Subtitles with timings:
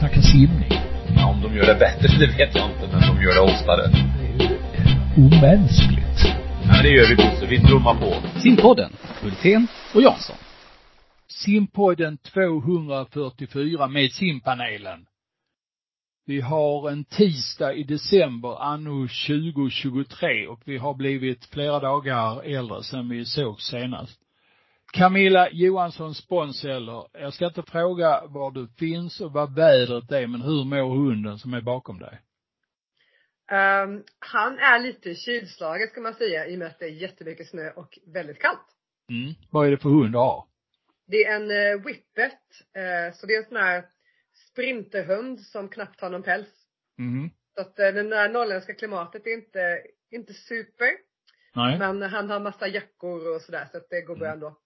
[0.00, 0.72] snacka simning.
[1.16, 3.90] Ja, om de gör det bättre, det vet jag inte, men de gör det oftare.
[4.38, 4.56] Det är ju
[5.16, 6.18] omänskligt.
[6.68, 7.46] Ja, det gör vi Bosse.
[7.46, 8.40] Vi trummar på.
[8.40, 8.92] Simpodden,
[9.22, 10.36] Hultén och Jansson.
[11.28, 15.06] Simpodden 244 med simpanelen.
[16.26, 22.82] Vi har en tisdag i december anno 2023 och vi har blivit flera dagar äldre
[22.82, 24.18] sedan vi såg senast.
[24.92, 30.42] Camilla Johansson Sponsceller, jag ska inte fråga var du finns och vad vädret är, men
[30.42, 32.20] hur mår hunden som är bakom dig?
[33.52, 37.48] Um, han är lite kylslagen ska man säga i och med att det är jättemycket
[37.48, 38.66] snö och väldigt kallt.
[39.10, 39.34] Mm.
[39.50, 40.44] Vad är det för hund du har?
[41.06, 42.40] Det är en uh, whippet,
[42.78, 43.84] uh, så det är en sån här
[44.50, 46.48] sprinterhund som knappt har någon päls.
[46.98, 47.30] Mm.
[47.54, 50.90] Så att uh, det där norrländska klimatet är inte, inte super.
[51.54, 51.78] Nej.
[51.78, 54.34] Men han har massa jackor och sådär så att det går bra Mm.
[54.34, 54.56] ändå.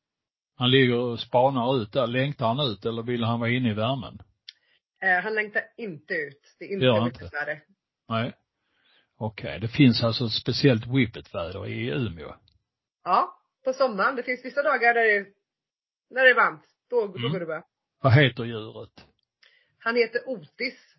[0.56, 2.06] Han ligger och spanar ut där.
[2.06, 4.18] Längtar han ut eller vill han vara inne i värmen?
[5.04, 6.56] Uh, han längtar inte ut.
[6.58, 7.60] Det är inte mycket där.
[8.08, 8.32] Nej.
[9.16, 12.34] Okej, det finns alltså ett speciellt whippet-väder i Umeå.
[13.04, 14.16] Ja, på sommaren.
[14.16, 15.26] Det finns vissa dagar där det,
[16.10, 16.64] när det är varmt.
[16.90, 17.32] Då, då Mm.
[17.32, 17.62] går det bra.
[18.02, 19.06] Vad heter djuret?
[19.78, 20.94] Han heter Otis.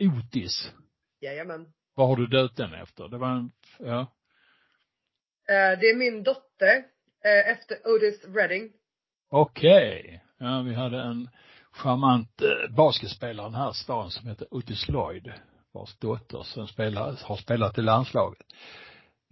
[0.00, 0.72] Otis.
[1.20, 1.72] Jajamän.
[1.94, 3.08] Vad har du döpt den efter?
[3.08, 4.00] Det var en, ja.
[5.48, 6.76] Eh, det är min dotter,
[7.24, 8.72] eh, efter Otis Redding.
[9.32, 10.22] Okej.
[10.38, 11.28] Ja, vi hade en
[11.72, 15.32] charmant eh, basketspelare i den här stan som heter Otis Lloyd,
[15.72, 18.46] vars dotter som spelar, har spelat i landslaget.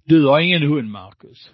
[0.05, 1.51] Du har ingen hund, Marcus?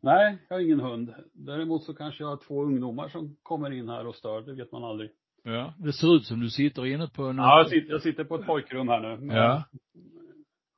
[0.00, 1.14] Nej, jag har ingen hund.
[1.32, 4.72] Däremot så kanske jag har två ungdomar som kommer in här och stör, det vet
[4.72, 5.10] man aldrig.
[5.42, 5.74] Ja.
[5.78, 7.36] Det ser ut som du sitter inne på en...
[7.36, 9.34] Ja, jag sitter, jag sitter på ett pojkrum här nu.
[9.34, 9.64] Ja.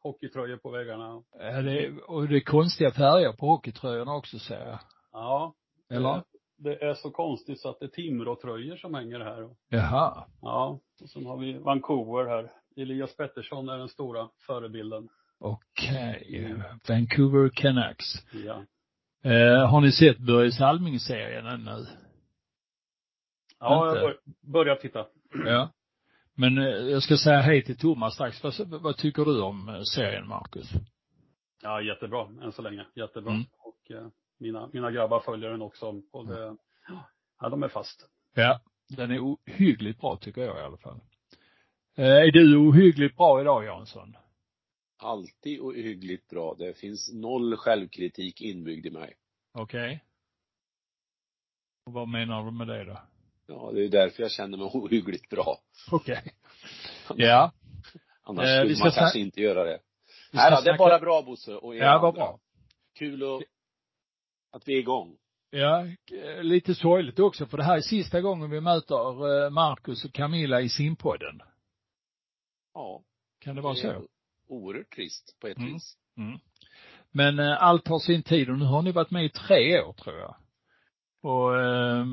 [0.02, 1.22] Hockeytröjor på väggarna.
[1.38, 4.78] ja det, och det är konstiga färger på hockeytröjorna också, ser jag.
[5.12, 5.54] Ja.
[5.90, 6.22] Eller?
[6.64, 9.50] Det är så konstigt så att det är Timrå-tröjor som hänger här.
[9.68, 10.26] Jaha.
[10.40, 10.80] Ja.
[11.02, 12.50] Och sen har vi Vancouver här.
[12.76, 15.08] Elias Pettersson är den stora förebilden.
[15.38, 16.54] Okej.
[16.88, 18.04] Vancouver Canucks.
[18.32, 18.64] Ja.
[19.30, 21.86] Eh, har ni sett Börje Salming-serien ännu?
[23.60, 24.00] Ja, Inte.
[24.00, 24.16] jag bör,
[24.52, 25.06] börjar titta.
[25.46, 25.70] Ja.
[26.34, 28.42] Men eh, jag ska säga hej till Thomas strax.
[28.42, 30.70] Vad, vad tycker du om eh, serien, Marcus?
[31.62, 32.86] Ja, jättebra än så länge.
[32.94, 33.32] Jättebra.
[33.32, 33.44] Mm.
[33.58, 34.06] Och eh,
[34.38, 36.02] mina, mina grabbar följer den också.
[36.12, 36.34] Och Mm.
[36.36, 36.56] det,
[37.40, 38.08] ja, de är fast.
[38.34, 38.60] Ja.
[38.88, 41.00] Den är ohyggligt bra, tycker jag i alla fall.
[41.96, 44.16] Eh, är du ohyggligt bra idag, Jansson?
[44.98, 46.54] Alltid och hyggligt bra.
[46.58, 49.14] Det finns noll självkritik inbyggd i mig.
[49.52, 50.04] Okej.
[51.86, 52.98] Och vad menar du med det då?
[53.46, 55.58] Ja, det är därför jag känner mig ohyggligt bra.
[55.90, 56.22] Okej.
[57.16, 57.52] Ja.
[58.22, 59.78] Annars Eh, skulle man kanske inte göra det.
[60.32, 62.12] Nej då, det är bara bra Bosse och er Ja, vad andra.
[62.20, 62.38] bra.
[62.98, 63.42] Kul och,
[64.54, 65.16] att vi är igång.
[65.50, 70.04] Ja, eh, lite sorgligt också, för det här är sista gången vi möter eh, Marcus
[70.04, 71.40] och Camilla i simpodden.
[72.74, 73.02] Ja.
[73.40, 74.06] Kan det vara så?
[74.48, 75.72] Oerhört trist på ett Mm.
[75.72, 75.96] vis.
[76.16, 76.38] Mm.
[77.10, 79.92] Men eh, allt har sin tid och nu har ni varit med i tre år,
[79.92, 80.36] tror jag.
[81.24, 82.06] Och eh,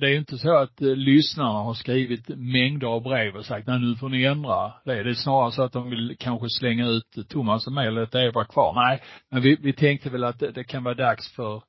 [0.00, 3.66] det är ju inte så att eh, lyssnarna har skrivit mängder av brev och sagt,
[3.66, 5.02] nej nu får ni ändra det.
[5.02, 8.22] Det är snarare så att de vill kanske slänga ut Thomas och mig och låta
[8.22, 8.74] er vara kvar.
[8.74, 11.62] Nej, men vi, vi tänkte väl att det, det kan vara dags för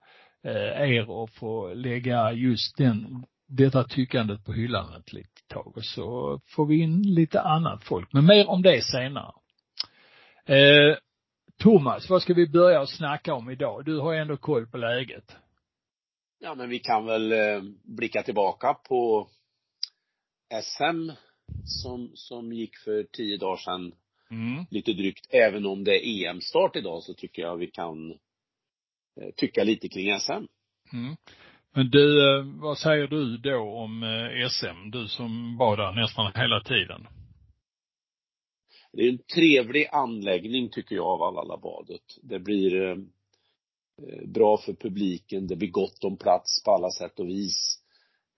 [0.45, 5.85] eh, er att få lägga just den, detta tyckandet på hyllan ett litet tag och
[5.85, 8.13] så får vi in lite annat folk.
[8.13, 9.31] Men mer om det senare.
[10.45, 10.97] Eh,
[11.61, 13.85] Thomas, vad ska vi börja snacka om idag?
[13.85, 15.35] Du har ju ändå koll på läget.
[16.41, 19.29] Ja, men vi kan väl eh, blicka tillbaka på
[20.63, 21.11] SM
[21.65, 23.93] som, som gick för tio dagar sedan,
[24.31, 24.65] Mm.
[24.71, 25.27] lite drygt.
[25.29, 30.19] Även om det är EM-start idag så tycker jag vi kan eh, tycka lite kring
[30.19, 30.31] SM.
[30.93, 31.15] Mm.
[31.75, 34.03] Men du, eh, vad säger du då om
[34.49, 34.89] SM?
[34.91, 37.07] Du som var där nästan hela tiden.
[38.93, 42.01] Det är en trevlig anläggning tycker jag av Allalabadet.
[42.23, 42.97] Det blir
[44.25, 47.79] bra för publiken, det blir gott om plats på alla sätt och vis.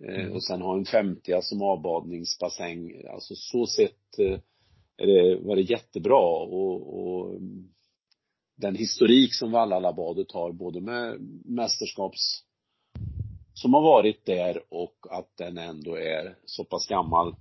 [0.07, 0.33] Eh, Mm.
[0.33, 3.05] Och sen ha en 50 som avbadningsbassäng.
[3.13, 4.39] Alltså så sett eh,
[4.97, 7.69] är det, var det jättebra och, och mm,
[8.55, 12.43] den historik som Vallalabadet har både med mästerskaps
[13.53, 17.35] som har varit där och att den ändå är så pass gammal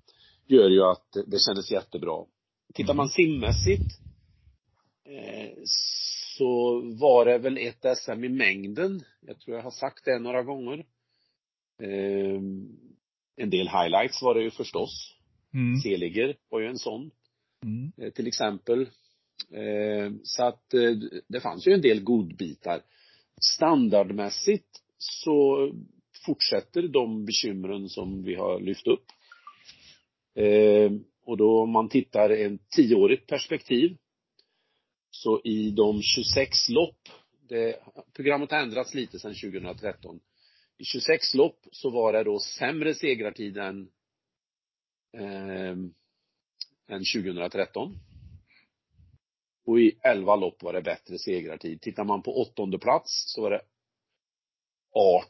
[0.46, 2.24] gör ju att det kändes jättebra.
[2.74, 3.98] Tittar man simmässigt
[5.04, 5.50] eh,
[6.40, 9.00] så var det väl ett SM i mängden.
[9.20, 10.78] Jag tror jag har sagt det några gånger.
[11.82, 12.40] Eh,
[13.36, 15.16] en del highlights var det ju förstås.
[15.54, 15.80] Mm.
[15.80, 17.10] Seliger var ju en sån,
[17.64, 17.92] Mm.
[17.98, 18.80] eh, till exempel.
[19.52, 20.92] Eh, så att eh,
[21.28, 22.82] det fanns ju en del godbitar.
[23.54, 25.70] Standardmässigt så
[26.26, 29.04] fortsätter de bekymren som vi har lyft upp.
[30.34, 30.90] Eh,
[31.24, 33.96] och då om man tittar en tioårigt perspektiv
[35.22, 37.08] så i de 26 lopp,
[37.48, 37.80] det,
[38.12, 40.20] programmet har ändrats lite sedan 2013.
[40.78, 43.90] I 26 lopp så var det då sämre segrartid än,
[45.18, 45.76] eh,
[46.88, 47.98] än 2013.
[49.66, 51.80] Och i 11 lopp var det bättre segrartid.
[51.80, 53.62] Tittar man på åttonde plats så var det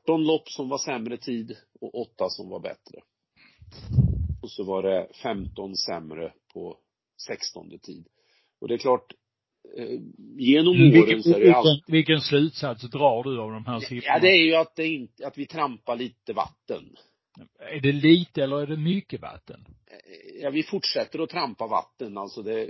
[0.05, 3.03] 18 lopp som var sämre tid och 8 som var bättre.
[4.43, 6.79] Och så var det 15 sämre på
[7.27, 8.09] 16 tid.
[8.61, 9.15] Och det är klart,
[10.39, 13.81] genom Mm, åren så är det alltid vilken, vilken slutsats drar du av de här
[13.81, 14.15] siffrorna?
[14.15, 16.97] Ja, det är ju att det inte, att vi trampar lite vatten.
[17.59, 19.67] Är det lite eller är det mycket vatten?
[20.43, 22.69] Ja, vi fortsätter att trampa vatten, alltså det,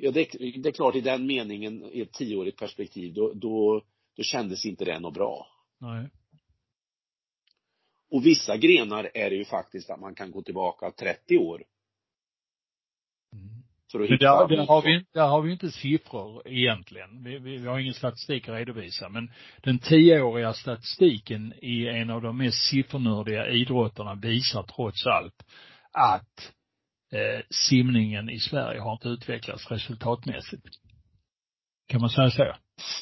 [0.00, 0.28] ja, det,
[0.62, 3.82] det är klart i den meningen i ett tioårigt perspektiv, då, då,
[4.16, 5.46] då kändes inte det något bra.
[5.80, 6.10] Nej.
[8.10, 11.64] Och vissa grenar är det ju faktiskt att man kan gå tillbaka 30 år
[13.98, 17.24] Men hitta där, där, har vi, där har vi inte siffror egentligen.
[17.24, 19.08] Vi, vi, vi har ingen statistik att redovisa.
[19.08, 19.30] Men
[19.62, 25.42] den tioåriga statistiken i en av de mest siffernördiga idrotterna visar trots allt
[25.92, 26.52] att
[27.12, 30.66] eh, simningen i Sverige har inte utvecklats resultatmässigt.
[31.88, 32.54] Kan man säga så?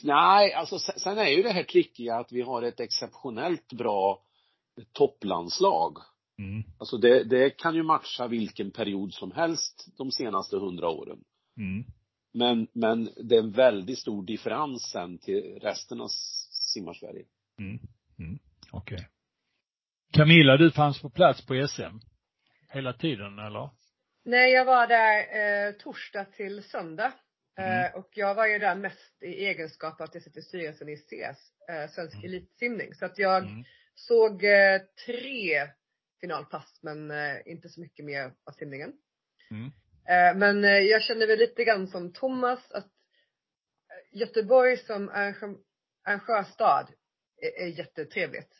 [0.02, 4.22] Nej, alltså sen är ju det här trickiga att vi har ett exceptionellt bra
[4.92, 5.96] topplandslag.
[6.40, 6.62] Mm.
[6.78, 11.24] Alltså det, det kan ju matcha vilken period som helst de senaste hundra åren.
[11.56, 11.84] Mm.
[12.32, 16.08] Men, men det är en väldigt stor differens sen till resten av
[16.72, 17.24] simmarsverige.
[17.58, 17.78] Mm.
[18.18, 18.38] Mm.
[18.72, 19.08] Okej.
[20.12, 21.96] Camilla, du fanns på plats på SM?
[22.68, 23.70] Hela tiden eller?
[24.24, 25.18] Nej, jag var där
[25.68, 27.12] eh, torsdag till söndag.
[27.58, 27.84] Mm.
[27.84, 30.88] Eh, och jag var ju där mest i egenskap av att jag sitter i styrelsen
[30.88, 32.26] i CS, eh, Svensk Mm.
[32.26, 32.94] Elitsimning.
[32.94, 33.64] Så att jag Mm.
[33.94, 35.66] såg eh, tre
[36.20, 38.92] finalpass, men eh, inte så mycket mer av simningen.
[39.50, 39.66] Mm.
[40.08, 42.88] Eh, men eh, jag känner väl lite grann som Thomas att
[44.12, 45.08] Göteborg som
[46.04, 46.88] arrangörsstad
[47.42, 48.56] är, är jättetrevligt.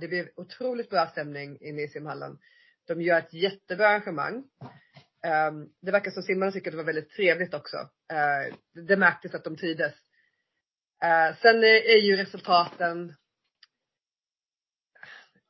[0.00, 2.38] Det blir otroligt bra stämning inne i simhallen.
[2.86, 4.44] De gör ett jättebra arrangemang.
[5.80, 7.76] Det verkar som simmarna tycker att det var väldigt trevligt också.
[8.88, 9.94] Det märktes att de trivdes.
[11.42, 13.14] Sen är ju resultaten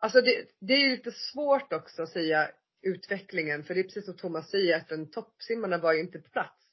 [0.06, 2.50] Alltså det, det är ju lite svårt också att säga
[2.82, 6.30] utvecklingen, för det är precis som Thomas säger att den toppsimmarna var ju inte på
[6.30, 6.64] plats.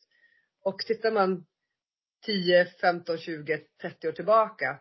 [0.64, 1.46] Och tittar man
[2.26, 4.80] 10, 15, 20, 30 år tillbaka,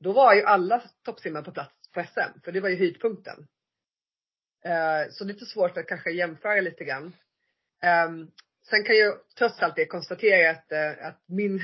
[0.00, 3.46] då var ju alla toppsimmare på plats på SM, för det var ju höjdpunkten.
[4.64, 7.16] Eh, så lite svårt att kanske jämföra lite grann.
[7.82, 8.30] Ehm,
[8.70, 11.62] sen kan jag trots allt det konstatera att, eh, att min,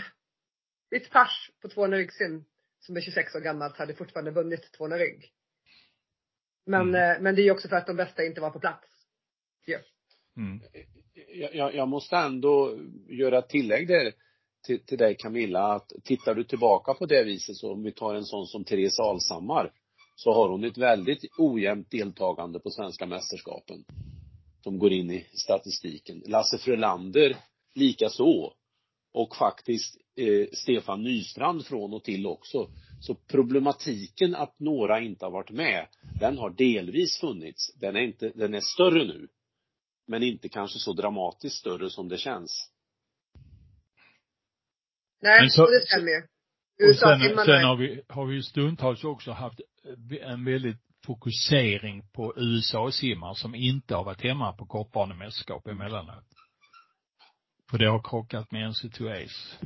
[0.90, 2.44] mitt pers på 200 ryggsim,
[2.80, 5.34] som är 26 år gammalt, hade fortfarande vunnit 200 rygg.
[6.68, 7.16] Men, Mm.
[7.16, 8.86] eh, men det är ju också för att de bästa inte var på plats.
[9.66, 9.78] Ja.
[10.36, 10.60] Mm.
[11.34, 12.78] Jag, jag, jag måste ändå
[13.08, 14.12] göra ett tillägg där
[14.66, 18.14] till, till dig Camilla, att tittar du tillbaka på det viset så om vi tar
[18.14, 19.72] en sån som Therese Alshammar
[20.16, 23.84] så har hon ett väldigt ojämnt deltagande på svenska mästerskapen
[24.62, 26.22] som går in i statistiken.
[26.26, 27.36] Lasse Frölander
[27.74, 28.52] likaså.
[29.12, 32.70] Och faktiskt eh, Stefan Nystrand från och till också.
[33.00, 35.86] Så problematiken att några inte har varit med,
[36.20, 37.74] den har delvis funnits.
[37.74, 39.28] Den är inte, den är större nu.
[40.06, 42.70] Men inte kanske så dramatiskt större som det känns.
[45.22, 46.22] Nej, så- det stämmer ju.
[46.90, 49.60] Och sen, sen har vi, har vi ju stundtals också haft
[50.20, 50.76] en väldigt
[51.06, 56.24] fokusering på USA-simmare som inte har varit hemma på kortbanemästerskap emellanåt.
[57.70, 59.64] För det har krockat med NC2As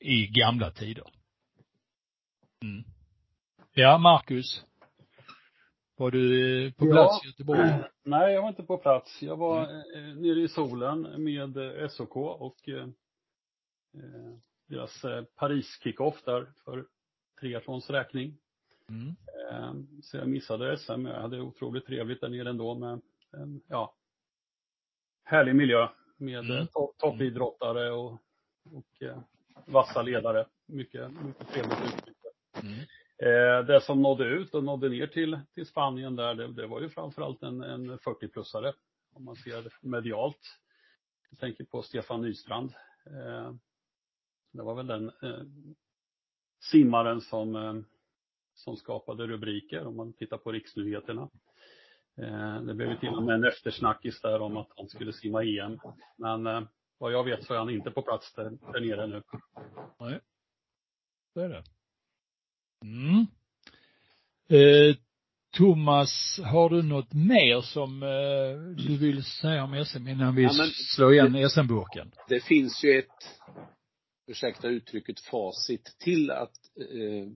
[0.00, 1.04] i gamla tider.
[2.64, 2.84] Mm.
[3.74, 4.64] Ja, Marcus.
[5.96, 6.92] Var du eh, på Ja.
[6.92, 7.60] plats i Göteborg?
[8.04, 9.22] Nej, jag var inte på plats.
[9.22, 12.88] Jag var eh, nere i solen med eh, SOK och eh,
[13.94, 14.34] eh,
[14.66, 16.86] deras eh, Paris-kickoff där för
[17.40, 18.38] triathlons räkning.
[18.88, 19.08] Mm.
[19.50, 21.06] Eh, så jag missade SM.
[21.06, 23.00] Jag hade otroligt trevligt där nere ändå med
[23.32, 23.94] en, ja,
[25.24, 26.50] härlig miljö med Mm.
[26.52, 26.66] mm.
[26.66, 28.12] topp, toppidrottare och,
[28.72, 29.18] och eh,
[29.66, 30.46] vassa ledare.
[30.66, 32.13] Mycket, mycket trevligt.
[32.64, 32.78] Mm.
[33.18, 36.80] Eh, det som nådde ut och nådde ner till, till Spanien där, det, det var
[36.80, 38.72] ju framförallt en, en 40-plussare.
[39.14, 40.58] Om man ser medialt.
[41.30, 42.72] Jag tänker på Stefan Nystrand.
[43.06, 43.54] Eh,
[44.52, 45.42] det var väl den eh,
[46.60, 47.74] simmaren som, eh,
[48.54, 51.30] som skapade rubriker om man tittar på riksnyheterna.
[52.66, 55.78] Det blev till och med en eftersnackis där om att han skulle simma EM.
[56.16, 56.66] Men
[56.98, 59.22] vad jag vet så är han inte på plats där, där nere nu.
[60.00, 60.20] Nej.
[61.32, 61.64] Så är det.
[62.84, 63.26] Mm.
[64.48, 64.96] Eh,
[65.56, 70.50] Thomas, har du något mer som eh, du vill säga om SM innan vi Ja,
[70.74, 72.12] slår igen SM-burken?
[72.28, 73.40] Det finns ju ett,
[74.26, 77.28] ursäkta uttrycket, facit till att eh,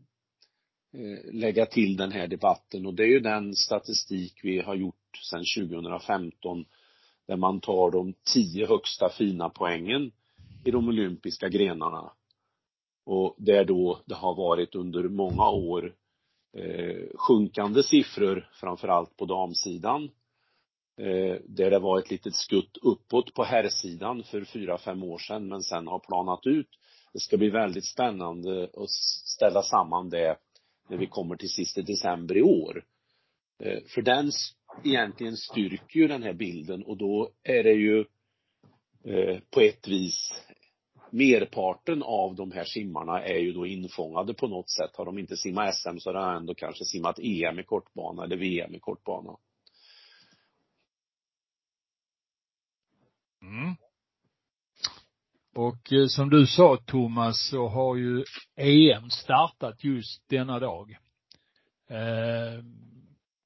[1.03, 5.17] eh, lägga till den här debatten och det är ju den statistik vi har gjort
[5.31, 6.65] sedan 2015
[7.27, 10.13] där man tar de tio högsta fina poängen
[10.65, 12.13] i de olympiska grenarna.
[13.09, 15.95] Och där då det har varit under många år
[16.57, 20.03] eh, sjunkande siffror, framförallt på damsidan.
[21.01, 25.49] Eh, där det var ett litet skutt uppåt på herrsidan för fyra, fem år sedan,
[25.49, 26.69] men sen har planat ut.
[27.13, 28.91] Det ska bli väldigt spännande att
[29.37, 30.37] ställa samman det
[30.89, 32.85] när vi kommer till sista december i år.
[33.63, 34.31] Eh, för den
[34.85, 38.05] egentligen styrker ju den här bilden och då är det ju
[39.05, 40.33] eh, på ett vis
[41.13, 44.97] merparten av de här simmarna är ju då infångade på något sätt.
[44.97, 48.37] Har de inte simmat SM så har de ändå kanske simmat EM i kortbana eller
[48.37, 49.37] VM i kortbana.
[53.43, 53.75] Mm.
[55.55, 58.25] Och eh, som du sa Thomas så har ju
[58.57, 60.99] EM startat just denna dag.
[61.91, 62.65] Eh,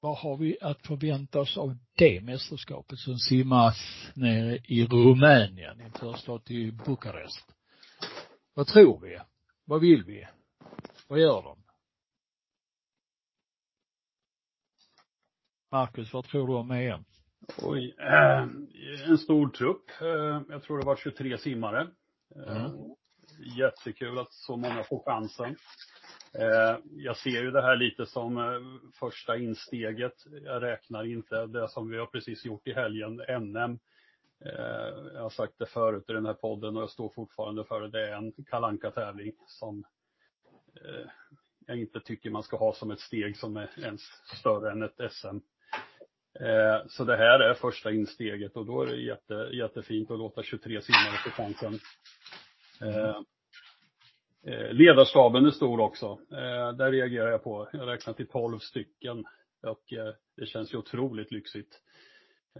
[0.00, 3.76] vad har vi att förvänta oss av det mästerskapet som simmas
[4.14, 7.51] nere i Rumänien inför första till Bukarest?
[8.54, 9.18] Vad tror vi?
[9.64, 10.28] Vad vill vi?
[11.08, 11.58] Vad gör de?
[15.70, 17.04] Marcus, vad tror du om EM?
[17.62, 18.42] Oj, eh,
[19.10, 19.90] en stor trupp.
[20.00, 21.80] Eh, jag tror det var 23 simmare.
[22.46, 22.70] Eh, Mm.
[23.58, 25.56] Jättekul att så många får chansen.
[26.90, 28.38] Jag ser ju det här lite som
[29.00, 30.12] första insteget.
[30.44, 33.78] Jag räknar inte det som vi har precis gjort i helgen, NM.
[34.44, 37.80] Eh, jag har sagt det förut i den här podden och jag står fortfarande för
[37.80, 37.88] det.
[37.88, 39.84] Det är en kalanka tävling som
[40.84, 41.10] eh,
[41.66, 44.00] jag inte tycker man ska ha som ett steg som är ens
[44.38, 45.36] större än ett SM.
[46.40, 50.42] Eh, så det här är första insteget och då är det jätte, jättefint att låta
[50.42, 51.78] 23 simmare få chansen.
[54.70, 56.18] Ledarstaben är stor också.
[56.78, 57.68] Där reagerar jag på.
[57.72, 59.24] Jag räknar till 12 stycken
[59.62, 59.82] och
[60.36, 61.80] det känns ju otroligt lyxigt.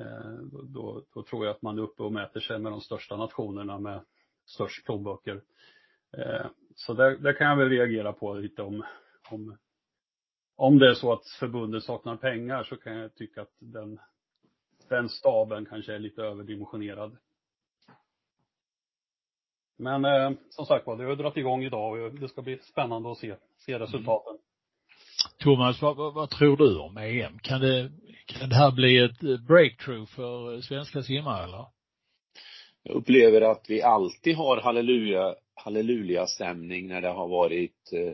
[0.01, 3.17] Eh, då, då, tror jag att man är uppe och mäter sig med de största
[3.17, 4.01] nationerna med
[4.47, 5.43] störst plånböcker.
[6.17, 8.85] Eh, så där, där kan jag väl reagera på lite om,
[9.31, 9.57] om
[10.57, 14.01] om det är så att förbundet saknar pengar så kan jag tycka att den,
[14.89, 17.17] den staben kanske är lite överdimensionerad.
[19.79, 23.13] Men eh, som sagt var, det har dragit igång idag och det ska bli spännande
[23.13, 24.31] att se, se resultaten.
[24.31, 24.43] Mm.
[25.39, 27.39] Thomas, vad, vad, vad tror du om EM?
[27.39, 27.91] Kan det,
[28.33, 31.67] kan det här bli ett eh, breakthrough för eh, svenska simmare eller?
[32.83, 38.13] Jag upplever att vi alltid har halleluja, halleluja-stämning när det har varit eh,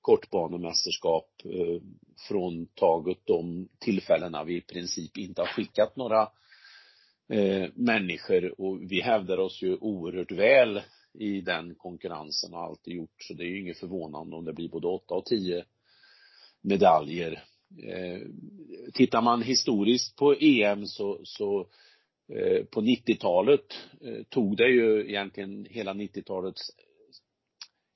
[0.00, 1.82] kortbanemästerskap eh,
[2.28, 6.22] fråntaget de tillfällena vi i princip inte har skickat några
[7.28, 10.80] eh, människor och vi hävdar oss ju oerhört väl
[11.14, 14.68] i den konkurrensen och alltid gjort så det är ju inget förvånande om det blir
[14.68, 15.64] både åtta och tio
[16.60, 17.44] medaljer.
[17.76, 18.22] Eh,
[18.94, 21.68] tittar man historiskt på EM så, så
[22.34, 26.54] eh, på 90-talet eh, tog det ju egentligen hela 90-talet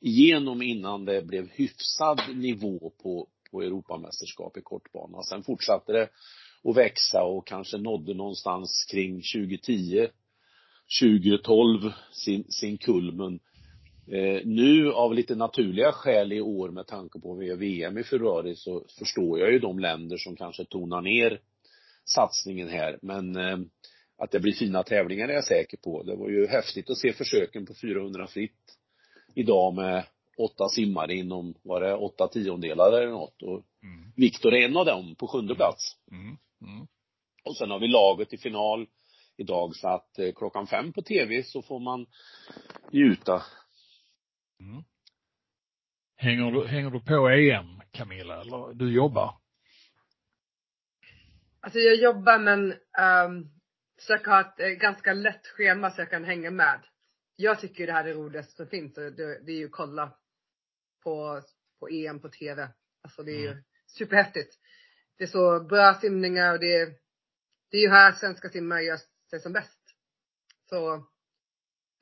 [0.00, 5.22] igenom innan det blev hyfsad nivå på, på Europamästerskap i kortbana.
[5.22, 6.08] Sen fortsatte det
[6.64, 10.08] att växa och kanske nådde någonstans kring 2010,
[11.00, 13.40] 2012 sin, sin kulmen.
[14.06, 18.04] Eh, nu av lite naturliga skäl i år med tanke på vi har VM i
[18.04, 21.40] februari så förstår jag ju de länder som kanske tonar ner
[22.04, 22.98] satsningen här.
[23.02, 23.58] Men eh,
[24.18, 26.02] att det blir fina tävlingar är jag säker på.
[26.02, 28.78] Det var ju häftigt att se försöken på 400 fritt
[29.34, 30.04] idag med
[30.38, 34.12] åtta simmare inom, var det åtta tiondelar eller något och Mm.
[34.16, 35.96] Viktor är en av dem på sjunde plats.
[36.10, 36.36] Mm.
[36.62, 36.86] Mm.
[37.44, 38.86] Och sen har vi laget i final
[39.36, 42.06] idag så att eh, klockan fem på tv så får man
[42.90, 43.42] njuta.
[44.62, 44.84] Mm.
[46.16, 49.40] Hänger du, hänger du på EM, Camilla, eller du jobbar?
[51.60, 53.50] Alltså jag jobbar men um,
[53.98, 56.80] försöker ha ett eh, ganska lätt schema så jag kan hänga med.
[57.36, 59.72] Jag tycker det här är det roligaste som finns och det, det är ju att
[59.72, 60.18] kolla
[61.02, 61.42] på,
[61.80, 62.68] på EM på TV.
[63.02, 63.64] Alltså det är ju Mm.
[63.86, 64.54] superhäftigt.
[65.18, 66.86] Det är så bra simningar och det är,
[67.70, 68.98] det är ju här svenska simmare gör
[69.30, 69.80] sig som bäst.
[70.68, 71.06] Så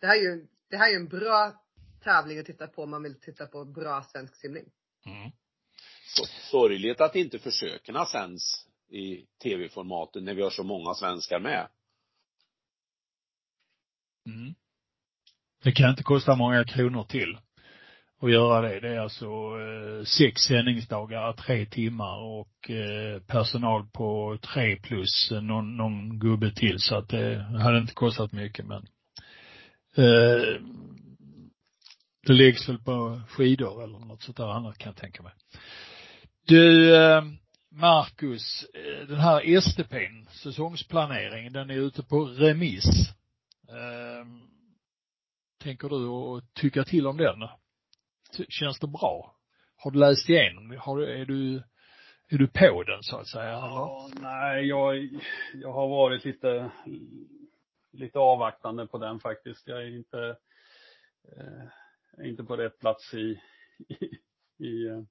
[0.00, 1.59] det här är ju, det här är ju en bra
[2.00, 4.64] tävling att titta på om man vill titta på bra svensk simning.
[5.06, 5.30] Mm.
[6.06, 11.68] Så, sorgligt att inte försöken sänds i tv-formatet när vi har så många svenskar med.
[14.26, 14.54] Mm.
[15.62, 17.38] Det kan inte kosta många kronor till.
[18.22, 18.80] att göra det.
[18.80, 25.76] Det är alltså eh, sex sändningsdagar, tre timmar och eh, personal på tre plus någon,
[25.76, 28.86] någon gubbe till så att det hade inte kostat mycket men
[29.96, 30.60] eh,
[32.26, 35.32] det läggs väl på skidor eller något sånt där annat kan jag tänka mig.
[36.46, 37.22] Du, eh,
[37.72, 43.08] Marcus, eh, den här STPn, säsongsplaneringen, den är ute på remiss.
[43.68, 44.26] Eh,
[45.62, 47.48] tänker du att tycka till om den?
[48.48, 49.36] Känns det bra?
[49.76, 51.56] Har du läst igenom har, är du,
[52.28, 53.50] är du på den så att säga?
[53.50, 55.08] Ja, nej, jag,
[55.54, 56.70] jag har varit lite,
[57.92, 59.68] lite avvaktande på den faktiskt.
[59.68, 60.36] Jag är inte,
[61.36, 61.68] eh,
[62.24, 63.40] inte på rätt plats i,
[63.88, 64.18] i,
[64.66, 65.02] i eh,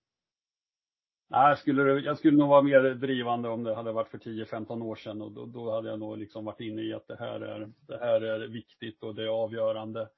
[1.31, 4.83] Nej, jag skulle, jag skulle nog vara mer drivande om det hade varit för 10-15
[4.83, 7.41] år sedan och då, då, hade jag nog liksom varit inne i att det här
[7.41, 10.09] är, det här är viktigt och det är avgörande.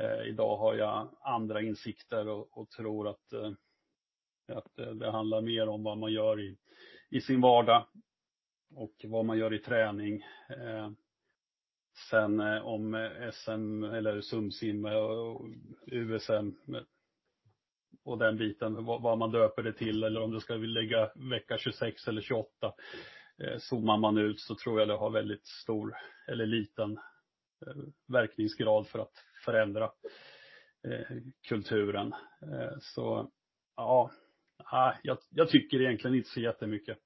[0.00, 3.52] Eh, idag har jag andra insikter och, och tror att, eh,
[4.56, 6.56] att eh, det handlar mer om vad man gör i,
[7.10, 7.86] i sin vardag
[8.74, 10.24] och vad man gör i träning.
[10.48, 10.90] Eh,
[12.10, 15.46] sen eh, om eh, SM eller SumSim eh, och
[15.86, 16.82] USM eh,
[18.04, 21.58] och den biten, vad, vad, man döper det till eller om det ska lägga vecka
[21.58, 22.74] 26 eller 28.
[23.42, 25.94] Eh, zoomar man ut så tror jag det har väldigt stor
[26.28, 26.98] eller liten
[27.66, 29.84] eh, verkningsgrad för att förändra
[30.88, 31.16] eh,
[31.48, 32.12] kulturen.
[32.42, 33.30] Eh, så
[33.76, 34.10] ja,
[34.64, 36.98] ah, jag, jag, tycker egentligen inte så jättemycket.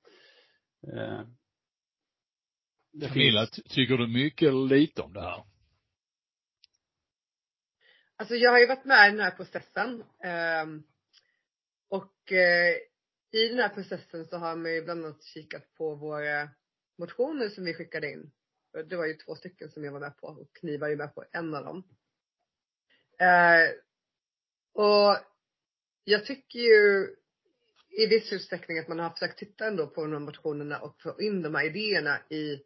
[3.03, 3.75] Eh, Camilla, finns...
[3.75, 5.45] tycker du mycket eller lite om det här?
[8.17, 10.05] Alltså jag har ju varit med i den här processen.
[10.25, 10.83] Ehm,
[11.89, 12.77] och eh,
[13.33, 16.49] i den här processen så har man ju bland annat kikat på våra
[16.99, 18.31] motioner som vi skickade in.
[18.89, 21.15] Det var ju två stycken som jag var med på och ni var ju med
[21.15, 21.83] på en av dem.
[23.19, 23.71] Eh,
[24.73, 25.17] och
[26.05, 27.09] jag tycker ju
[27.91, 31.21] i viss utsträckning att man har försökt titta ändå på de här motionerna och få
[31.21, 32.63] in de här idéerna i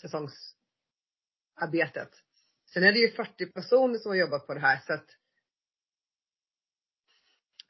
[0.00, 2.10] säsongsarbetet.
[2.72, 5.06] Sen är det ju 40 personer som har jobbat på det här så att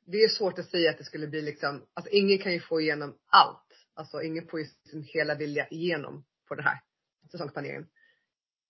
[0.06, 2.80] det är svårt att säga att det skulle bli liksom, alltså ingen kan ju få
[2.80, 3.64] igenom allt.
[3.94, 6.80] Alltså ingen får ju sin hela vilja igenom på det här
[7.30, 7.88] säsongsplaneringen.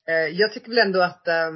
[0.09, 1.53] Eh, jag tycker väl ändå att eh,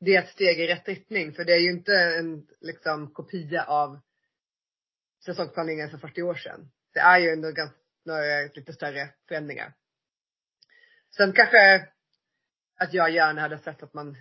[0.00, 3.64] det är ett steg i rätt riktning för det är ju inte en liksom kopia
[3.64, 4.00] av
[5.24, 6.70] säsongsplaneringen för 40 år sedan.
[6.92, 9.74] Det är ju ändå ganska, några lite större förändringar.
[11.16, 11.88] Sen kanske
[12.78, 14.16] att jag gärna hade sett att man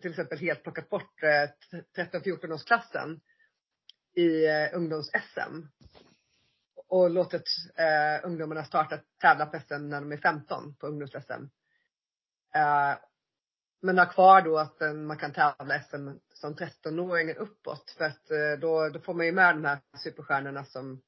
[0.00, 1.50] till exempel helt plockat bort eh,
[1.96, 3.20] 13-14 årsklassen
[4.16, 5.66] i eh, ungdoms-SM.
[6.88, 11.48] Och låtit eh, ungdomarna starta tävla på SM när de är 15 på ungdoms-SM.
[12.54, 12.98] Eh,
[13.82, 17.94] men ha kvar då att eh, man kan tävla SM som 13-åring uppåt.
[17.98, 21.02] För att eh, då, då får man ju med de här superstjärnorna som,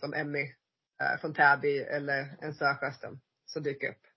[0.00, 0.42] som Emmy
[1.00, 4.09] eh, från Täby eller en Sjöström som dyker upp.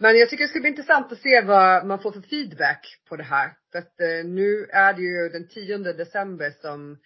[0.00, 3.16] Men jag tycker det ska bli intressant att se vad man får för feedback på
[3.16, 3.56] det här.
[3.72, 6.98] För att eh, nu är det ju den 10 december som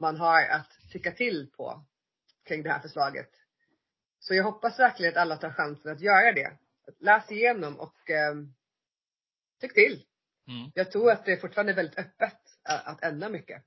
[0.00, 1.84] man har att tycka till på
[2.48, 3.30] kring det här förslaget.
[4.20, 6.52] Så jag hoppas verkligen att alla tar chansen att göra det.
[7.00, 8.34] Läs igenom och eh,
[9.60, 10.02] tyck till.
[10.48, 10.70] Mm.
[10.74, 13.62] Jag tror att det fortfarande är väldigt öppet att, ändra mycket.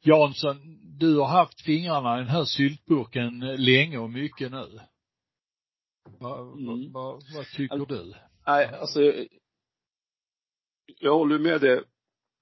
[0.00, 0.56] Jansson,
[0.98, 4.80] du har haft fingrarna i den här syltburken länge och mycket nu.
[6.20, 6.92] Vad, mm.
[6.92, 8.14] vad, vad tycker du?
[8.46, 9.00] Nej, alltså
[10.86, 11.84] jag håller med det,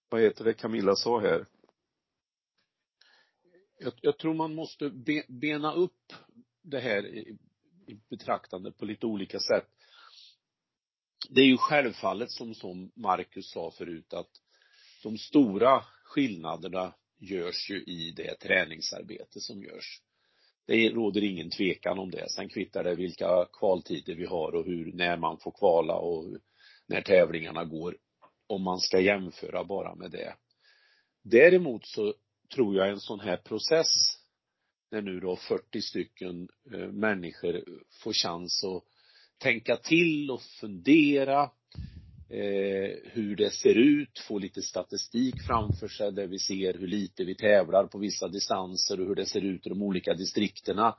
[0.09, 1.47] vad heter det, Camilla sa här.
[3.79, 6.13] Jag, jag tror man måste be, bena upp
[6.63, 7.39] det här i,
[7.87, 9.69] i betraktande på lite olika sätt.
[11.31, 14.31] Det är ju självfallet som, som Marcus sa förut att
[15.03, 20.03] de stora skillnaderna görs ju i det träningsarbete som görs.
[20.67, 22.31] Det råder ingen tvekan om det.
[22.31, 26.25] Sen kvittar det vilka kvaltider vi har och hur, när man får kvala och
[26.87, 27.97] när tävlingarna går.
[28.47, 30.35] Om man ska jämföra bara med det.
[31.23, 32.15] Däremot så
[32.55, 33.87] tror jag en sån här process,
[34.91, 37.65] när nu då 40 stycken eh, människor
[38.03, 38.85] får chans att
[39.39, 41.51] tänka till och fundera
[42.29, 47.25] eh, hur det ser ut, få lite statistik framför sig där vi ser hur lite
[47.25, 50.97] vi tävlar på vissa distanser och hur det ser ut i de olika distrikterna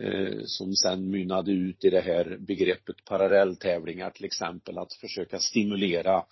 [0.00, 6.24] eh, som sen mynnade ut i det här begreppet parallelltävlingar till exempel, att försöka stimulera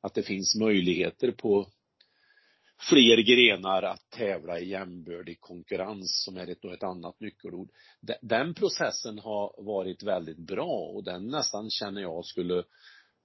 [0.00, 1.68] att det finns möjligheter på
[2.90, 7.68] fler grenar att tävla i jämbördig konkurrens som är ett, ett annat nyckelord.
[8.20, 12.64] Den processen har varit väldigt bra och den nästan känner jag skulle Eh,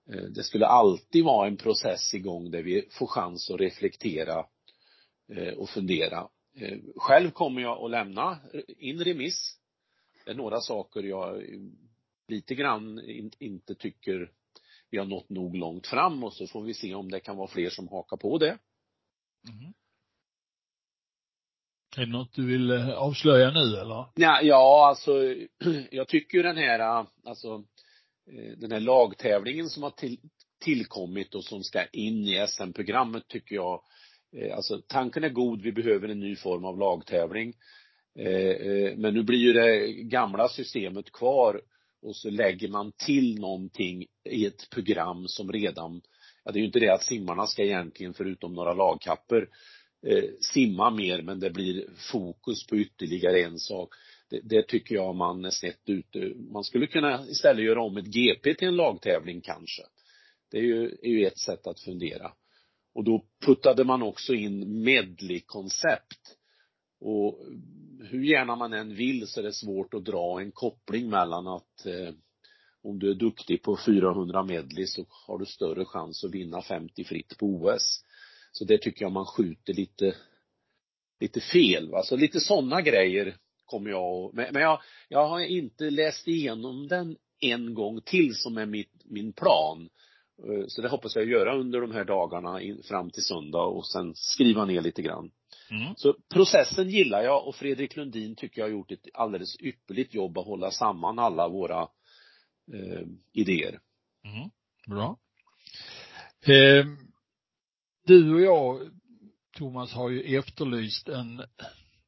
[0.08, 4.46] det skulle alltid vara en process igång där vi får chans att reflektera
[5.34, 6.28] eh, och fundera.
[6.56, 9.58] Eh, själv kommer jag att lämna in remiss.
[10.26, 11.43] Det är några saker jag
[12.28, 13.02] lite grann
[13.39, 14.32] inte tycker
[14.89, 17.48] vi har nått nog långt fram och så får vi se om det kan vara
[17.48, 18.58] fler som hakar på det.
[19.50, 19.74] Mm.
[21.98, 24.06] Är det något du vill avslöja nu eller?
[24.15, 25.12] Ja, ja alltså
[25.91, 27.77] jag tycker den här, alltså Eh,
[28.34, 30.20] Eh, den här lagtävlingen som har till,
[30.63, 33.82] tillkommit och som ska in i SM-programmet tycker jag,
[34.38, 37.54] eh, alltså tanken är god, vi behöver en ny form av lagtävling.
[38.20, 41.62] Eh, men nu blir ju det gamla systemet kvar
[42.02, 46.02] och så lägger man till någonting i ett program som redan,
[46.44, 49.50] ja det är ju inte det att simmarna ska egentligen förutom några lagkapper
[50.54, 53.90] simma mer men det blir fokus på ytterligare en sak
[54.30, 56.34] det, det, tycker jag man är snett ute.
[56.52, 59.84] Man skulle kunna istället göra om ett GP till en lagtävling kanske.
[60.52, 62.32] Det är ju, är ju ett sätt att fundera.
[62.94, 66.38] Och då puttade man också in medley-koncept.
[67.00, 67.46] Och
[68.00, 71.86] hur gärna man än vill så är det svårt att dra en koppling mellan att
[71.86, 72.13] eh,
[72.84, 77.04] om du är duktig på 400 medley så har du större chans att vinna 50
[77.04, 78.04] fritt på OS.
[78.52, 80.16] Så det tycker jag man skjuter lite,
[81.20, 82.04] lite fel va.
[82.04, 87.17] Så lite sådana grejer kommer jag men, men jag, jag har inte läst igenom den
[87.39, 89.89] en gång till som är mitt, min plan.
[90.43, 94.15] Eh, så det hoppas jag göra under de här dagarna fram till söndag och sen
[94.15, 95.32] skriva ner lite grann.
[95.69, 95.93] Mm.
[95.95, 100.38] Så processen gillar jag och Fredrik Lundin tycker jag har gjort ett alldeles ypperligt jobb
[100.38, 101.82] att hålla samman alla våra
[102.73, 103.80] eh, idéer.
[104.23, 104.49] Mm.
[104.88, 105.17] Bra.
[106.41, 106.86] Eh,
[108.06, 108.91] du och jag,
[109.58, 111.41] Thomas, har ju efterlyst en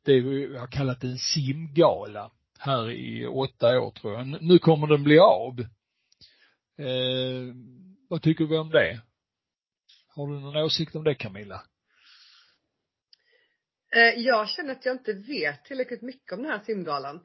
[0.09, 4.41] det vi har kallat en simgala här i åtta år tror jag.
[4.41, 5.59] Nu kommer den bli av.
[6.77, 7.55] Eh,
[8.09, 9.01] vad tycker vi om det?
[10.07, 11.63] Har du någon åsikt om det Camilla?
[13.95, 17.15] Eh, jag känner att jag inte vet tillräckligt mycket om den här simgalan.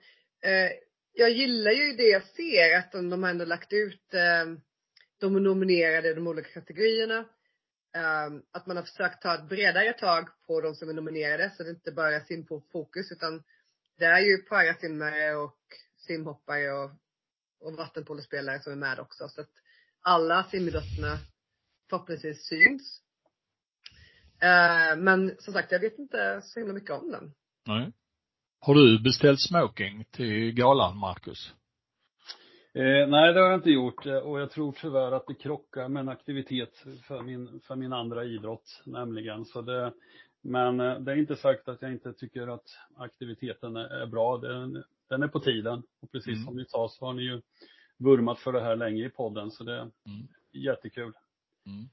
[0.44, 0.70] Eh,
[1.12, 4.44] jag gillar ju det jag ser, att de, de har ändå lagt ut eh,
[5.20, 7.25] de nominerade i de olika kategorierna.
[7.95, 11.63] Ehm, att man har försökt ta ett bredare tag på de som är nominerade så
[11.63, 13.43] det inte bara är simfokus utan
[13.99, 15.59] det är ju parasimmare och
[15.97, 16.91] simhoppare och,
[17.61, 19.51] och vattenpolospelare som är med också så att
[20.01, 21.19] alla simidrotterna
[21.91, 23.01] förhoppningsvis syns.
[24.41, 27.35] Ehm, men som sagt, jag vet inte så himla mycket om den.
[27.67, 27.93] Nej.
[28.61, 31.55] Har du beställt smoking till galan, Marcus?
[32.77, 35.89] Eh, nej, det har jag inte gjort eh, och jag tror tyvärr att det krockar
[35.89, 39.45] med en aktivitet för min, för min andra idrott nämligen.
[39.45, 39.93] Så det,
[40.43, 42.65] men eh, det är inte sagt att jag inte tycker att
[42.97, 44.39] aktiviteten är, är bra.
[44.39, 46.45] Den, den, är på tiden och precis mm.
[46.45, 47.43] som ni sa så har ni ju
[47.99, 50.29] vurmat för det här länge i podden så det är mm.
[50.53, 51.13] jättekul.
[51.67, 51.89] Mm.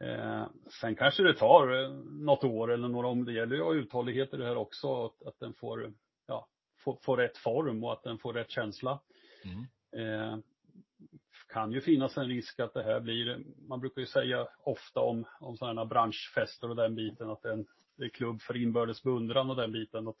[0.00, 0.46] Eh,
[0.80, 4.36] sen kanske det tar eh, något år eller några om det gäller ju uthållighet i
[4.36, 5.92] det här också, att, att den får,
[6.26, 6.48] ja,
[6.84, 9.00] får, får rätt form och att den får rätt känsla.
[9.44, 9.66] Mm.
[9.96, 10.36] Eh,
[11.48, 15.24] kan ju finnas en risk att det här blir, man brukar ju säga ofta om,
[15.40, 17.66] om sådana här branschfester och den biten att det är en
[17.98, 20.08] det är klubb för inbördes beundran och den biten.
[20.08, 20.16] Att,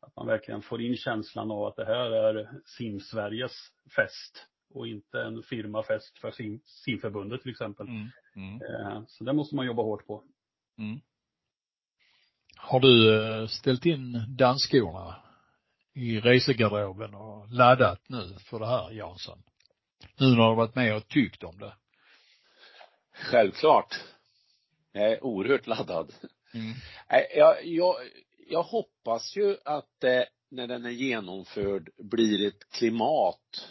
[0.00, 5.22] att man verkligen får in känslan av att det här är Sim-Sveriges fest och inte
[5.22, 7.86] en firmafest för sim, simförbundet till exempel.
[7.86, 8.62] Mm, mm.
[8.62, 10.24] Eh, så det måste man jobba hårt på.
[10.78, 11.00] Mm.
[12.56, 15.23] Har du eh, ställt in dansskorna
[15.94, 19.42] i resegarderoben och laddat nu för det här, Jansson?
[20.16, 21.74] Nu när du har varit med och tyckt om det.
[23.12, 24.00] Självklart.
[24.92, 26.12] Jag är oerhört laddad.
[26.54, 26.74] Mm.
[27.36, 27.94] Jag, jag,
[28.48, 33.68] jag hoppas ju att det, när den är genomförd, blir ett klimat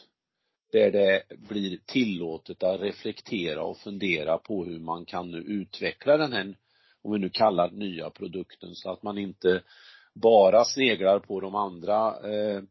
[0.72, 6.34] där det blir tillåtet att reflektera och fundera på hur man kan nu utveckla den
[6.34, 6.58] här,
[7.02, 9.64] om vi nu kallar nya produkten, så att man inte
[10.14, 12.62] bara sneglar på de andra eh,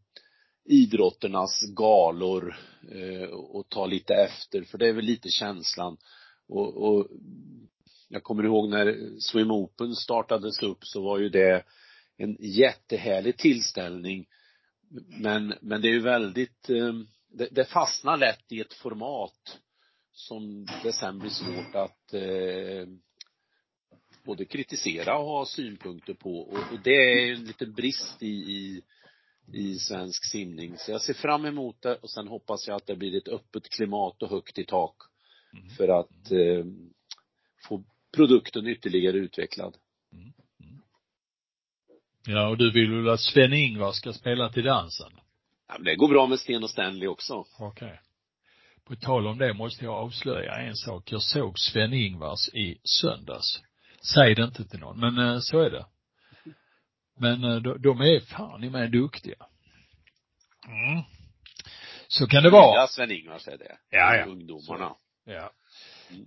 [0.65, 2.57] idrotternas galor
[2.91, 5.97] eh, och tar lite efter, för det är väl lite känslan.
[6.49, 7.09] Och, och
[8.09, 11.65] jag kommer ihåg när Swim Open startades upp så var ju det
[12.17, 14.27] en jättehärlig tillställning.
[15.21, 16.93] Men, men det är ju väldigt, eh,
[17.29, 19.59] det, det fastnar lätt i ett format
[20.13, 22.87] som det sen blir svårt att eh,
[24.25, 28.83] både kritisera och ha synpunkter på och, och det är en liten brist i, i,
[29.53, 30.79] i svensk simning.
[30.79, 33.69] Så jag ser fram emot det och sen hoppas jag att det blir ett öppet
[33.69, 34.97] klimat och högt i tak
[35.53, 35.69] mm.
[35.69, 36.65] för att eh,
[37.69, 37.85] få
[38.17, 39.77] produkten ytterligare utvecklad.
[40.13, 40.33] Mm.
[40.61, 40.83] Mm.
[42.27, 45.13] Ja, och du vill väl att Sven-Ingvar ska spela till dansen?
[45.69, 47.45] Ja, men det går bra med Sten och Stanley också.
[47.59, 47.87] Okej.
[47.87, 47.99] Okay.
[48.85, 51.13] På tal om det måste jag avslöja en sak.
[51.13, 53.63] Jag såg Sven-Ingvars i söndags.
[54.03, 55.87] Säg det inte till någon, men eh, så är det.
[57.19, 59.47] Men eh, de, de är fan i mig duktiga.
[60.67, 61.03] Mm.
[62.09, 62.81] Så kan det vara.
[62.81, 63.77] Ja, Sven-Ingvars är det.
[63.91, 64.25] Ja, ja.
[64.25, 64.95] Ungdomarna.
[65.25, 65.51] Ja.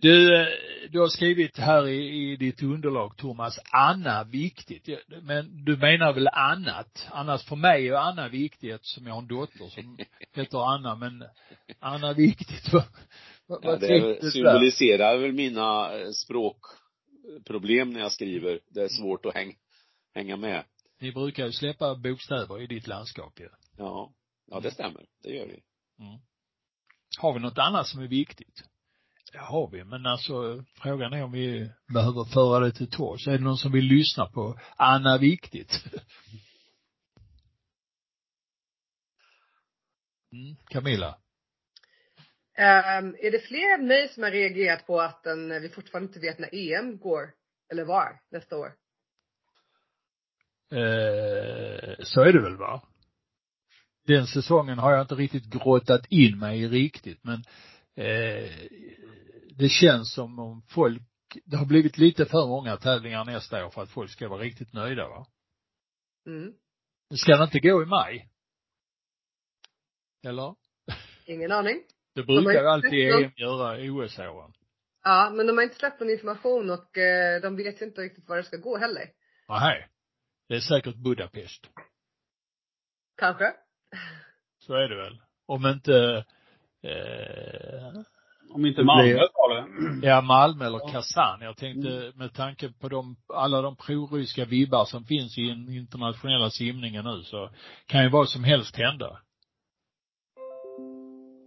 [0.02, 0.48] Du, eh,
[0.90, 4.90] du har skrivit här i, i ditt underlag, Thomas, Anna viktigt.
[5.22, 7.08] Men du menar väl annat?
[7.12, 9.98] Annars för mig är Anna viktigt eftersom jag har en dotter som
[10.36, 11.24] heter Anna, men
[11.80, 12.84] Anna viktigt, vad,
[13.48, 16.12] vad, Ja, det symboliserar väl mina eh,
[17.26, 18.60] språkproblem när jag skriver.
[18.70, 19.58] Det är svårt att häng,
[20.14, 20.66] hänga med.
[21.00, 23.50] Ni brukar ju släppa bokstäver i ditt landskap ju.
[23.78, 24.14] Ja.
[24.48, 25.06] Ja, det stämmer.
[25.24, 25.64] Det gör vi.
[27.20, 28.64] Har vi något annat som är viktigt?
[29.32, 33.28] Det har vi, men alltså frågan är om vi behöver föra det till torgs.
[33.28, 35.84] Är det någon som vill lyssna på Anna Viktigt?
[40.32, 40.56] Mm.
[40.66, 41.18] Camilla?
[42.58, 46.20] Ehm, är det fler än mig som har reagerat på att den, vi fortfarande inte
[46.20, 47.34] vet när EM går,
[47.72, 48.74] eller var, nästa år?
[50.72, 52.82] Eh, så är det väl va?
[54.08, 57.44] Den säsongen har jag inte riktigt grottat in mig i riktigt, men
[57.96, 58.52] eh,
[59.56, 61.02] det känns som om folk,
[61.46, 64.74] det har blivit lite för många tävlingar nästa år för att folk ska vara riktigt
[64.74, 65.28] nöjda va?
[66.28, 66.54] Mm.
[67.16, 68.30] Ska det inte gå i maj?
[70.24, 70.56] Eller?
[71.26, 71.84] Ingen aning.
[72.16, 74.54] Det brukar ju har alltid EM göra OS-åren.
[75.04, 78.38] Ja, men de har inte släppt någon information och eh, de vet inte riktigt var
[78.38, 79.04] det ska gå heller.
[79.50, 79.88] Nej.
[80.48, 81.70] Det är säkert Budapest.
[83.18, 83.54] Kanske.
[84.60, 85.22] Så är det väl.
[85.48, 86.26] Om inte,
[86.84, 88.02] eh,
[88.50, 90.08] Om inte Malmö tar det.
[90.08, 91.42] ja Malmö eller Kazan.
[91.42, 96.50] Jag tänkte med tanke på de, alla de proryska vibbar som finns i den internationella
[96.50, 97.50] simningen nu så
[97.86, 99.22] kan ju vad som helst hända.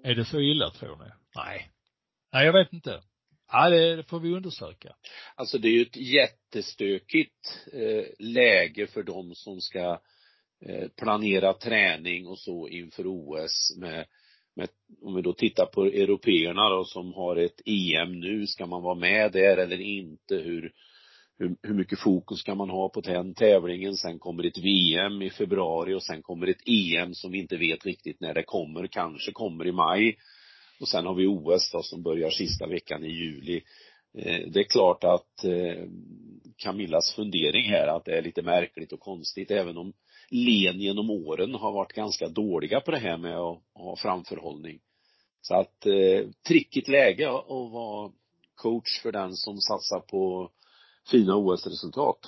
[0.09, 1.11] Är det så illa tror ni?
[1.37, 1.71] Nej.
[2.33, 3.01] Nej, jag vet inte.
[3.53, 4.95] Ja, det, får vi undersöka.
[5.35, 10.01] Alltså det är ju ett jättestökigt eh, läge för de som ska
[10.67, 14.07] eh, planera träning och så inför OS med,
[14.57, 14.69] med,
[15.03, 18.95] om vi då tittar på européerna då som har ett EM nu, ska man vara
[18.95, 20.37] med där eller inte?
[20.37, 20.73] Hur,
[21.39, 23.97] hur, hur mycket fokus kan man ha på den tävlingen?
[23.97, 27.87] Sen kommer ett VM i februari och sen kommer ett EM som vi inte vet
[27.87, 30.17] riktigt när det kommer, kanske kommer i maj.
[30.81, 33.63] Och sen har vi OS då som börjar sista veckan i juli.
[34.19, 35.85] Eh, Det är klart att eh,
[36.57, 39.93] Camillas fundering här att det är lite märkligt och konstigt även om
[40.31, 44.79] len genom åren har varit ganska dåliga på det här med att ha framförhållning.
[45.41, 48.13] Så att eh, trickigt läge att att vara
[48.55, 50.51] coach för den som satsar på
[51.11, 52.19] fina OS-resultat.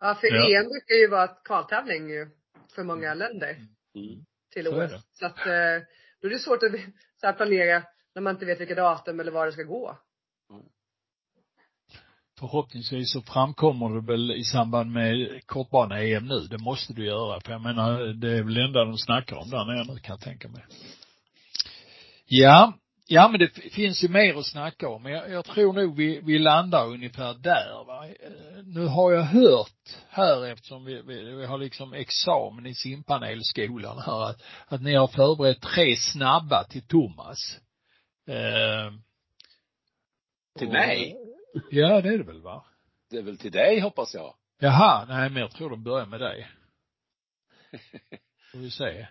[0.00, 0.60] Ja, för Ja.
[0.60, 2.30] EM brukar ju vara ett kvaltävling ju
[2.74, 3.50] för många länder
[3.94, 4.24] Mm.
[4.52, 4.90] till Så OS.
[4.90, 5.02] det.
[5.12, 5.86] Så att eh,
[6.20, 6.72] då är det svårt att
[7.20, 7.82] så här, planera
[8.14, 9.98] när man inte vet vilka datum eller var det ska gå.
[12.38, 16.40] Förhoppningsvis så framkommer det väl i samband med kortbana-EM nu.
[16.40, 17.40] Det måste du göra.
[17.40, 20.12] För jag menar, det är väl det enda de snackar om där nere nu kan
[20.14, 20.64] jag tänka mig.
[22.26, 22.72] Ja,
[23.06, 25.02] ja men det finns ju mer att snacka om.
[25.02, 28.06] Men jag, jag tror nog vi, vi landar ungefär där va.
[28.06, 33.98] Eh, Nu har jag hört här eftersom vi, vi, vi har liksom examen i simpanelskolan
[33.98, 37.38] här att, att ni har förberett tre snabba till Thomas.
[38.28, 38.92] Eh,
[40.58, 41.16] Till och- mig?
[41.70, 42.64] Ja, det är det väl va?
[43.10, 44.34] Det är väl till dig hoppas jag.
[44.58, 46.48] Jaha, nej men jag tror de börjar med dig.
[48.52, 49.06] Får vi se.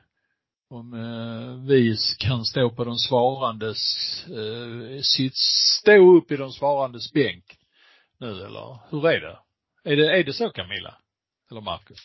[0.71, 3.77] Om eh, vi kan stå på de svarandes,
[4.27, 5.36] eh, sitt,
[5.79, 7.57] stå upp i de svarandes bänk
[8.17, 9.39] nu eller hur är det?
[9.84, 10.97] Är det, är det så Camilla?
[11.51, 11.97] Eller Marcus?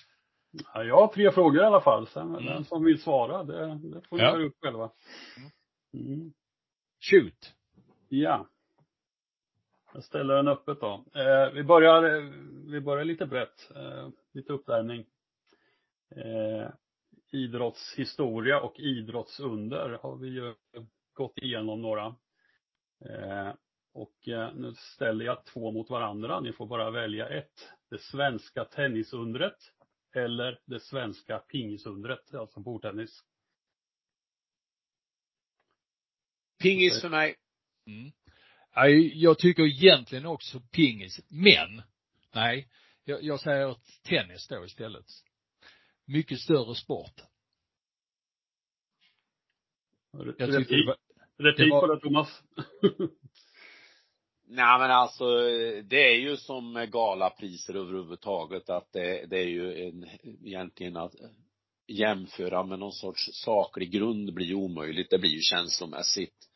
[0.75, 2.07] Ja, jag har tre frågor i alla fall.
[2.07, 2.45] Sen Mm.
[2.45, 4.29] den som vill svara, det, det får ni Ja.
[4.31, 4.91] göra upp själva.
[5.95, 6.33] Mm.
[7.01, 7.53] Shoot.
[8.09, 8.47] Ja.
[9.95, 11.05] Jag ställer den öppet då.
[11.15, 12.31] Eh, vi börjar, eh,
[12.67, 13.71] vi börjar lite brett.
[13.77, 15.05] Eh, lite uppvärmning.
[16.17, 16.69] Eh,
[17.31, 20.55] idrottshistoria och idrottsunder har vi ju
[21.13, 22.07] gått igenom några.
[23.05, 23.55] Eh,
[23.93, 26.41] och eh, nu ställer jag två mot varandra.
[26.41, 27.73] Ni får bara välja ett.
[27.91, 29.57] Det svenska tennisundret
[30.15, 33.25] eller det svenska pingisundret, alltså bordtennis.
[36.63, 37.37] Pingis för mig.
[37.87, 38.13] Mm.
[38.75, 41.83] Ja, Jag tycker egentligen också pingis, men
[42.35, 42.69] nej,
[43.05, 45.07] jag, jag säger tennis då istället.
[46.07, 47.23] Mycket större sport.
[50.39, 50.97] Jag tyckte det var,
[51.39, 52.43] replik på det Thomas.
[54.49, 55.25] Nej men alltså
[55.83, 60.07] det är ju som galapriser överhuvudtaget att det, det är ju en,
[60.45, 61.15] egentligen att
[61.87, 65.11] jämföra med någon sorts saklig grund blir ju omöjligt.
[65.11, 66.49] Det blir ju känslomässigt.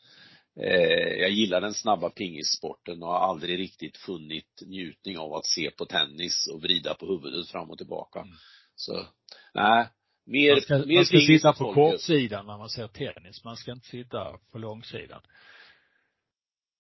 [0.57, 5.71] Eh, jag gillar den snabba pingissporten och har aldrig riktigt funnit njutning av att se
[5.71, 8.21] på tennis och vrida på huvudet fram och tillbaka.
[8.21, 8.35] Mm.
[8.81, 9.07] Så,
[9.55, 9.89] nej,
[10.27, 13.45] mer, man ska, mer man ska sitta på kortsidan när man ser tennis.
[13.45, 15.21] Man ska inte sitta på långsidan.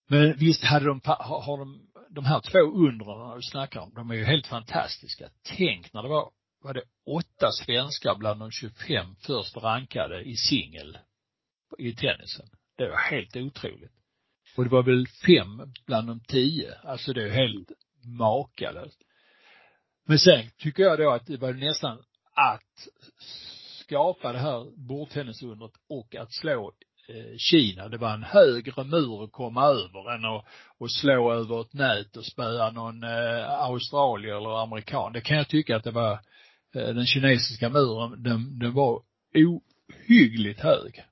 [0.08, 4.14] Men visst hade de, har de, de här två undren du snackar om, de är
[4.14, 5.30] ju helt fantastiska.
[5.56, 6.30] Tänk när det var,
[6.62, 10.98] var det åtta svenskar bland de 25 först rankade i singel
[11.78, 12.46] i tennisen.
[12.76, 13.92] Det var helt otroligt.
[14.56, 16.74] Och det var väl fem bland de tio.
[16.74, 17.72] Alltså det är helt
[18.04, 19.02] makalöst.
[20.06, 21.98] Men sen tycker jag då att det var nästan
[22.34, 22.88] att
[23.90, 26.72] skapa det här bordtennisundret och att slå
[27.08, 27.88] eh, Kina.
[27.88, 30.44] Det var en högre mur att komma över än att,
[30.80, 35.12] att slå över ett nät och spöa någon eh, australier eller amerikan.
[35.12, 36.12] Det kan jag tycka att det var,
[36.74, 39.02] eh, den kinesiska muren, den, den var
[39.34, 41.04] ohyggligt hög.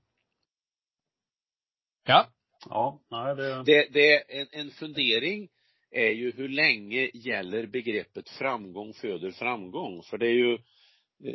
[2.07, 2.27] Ja.
[2.71, 3.63] Ja, nej det.
[3.65, 5.49] Det, det är en, en fundering
[5.91, 10.03] är ju hur länge gäller begreppet framgång föder framgång?
[10.03, 10.59] För det är ju,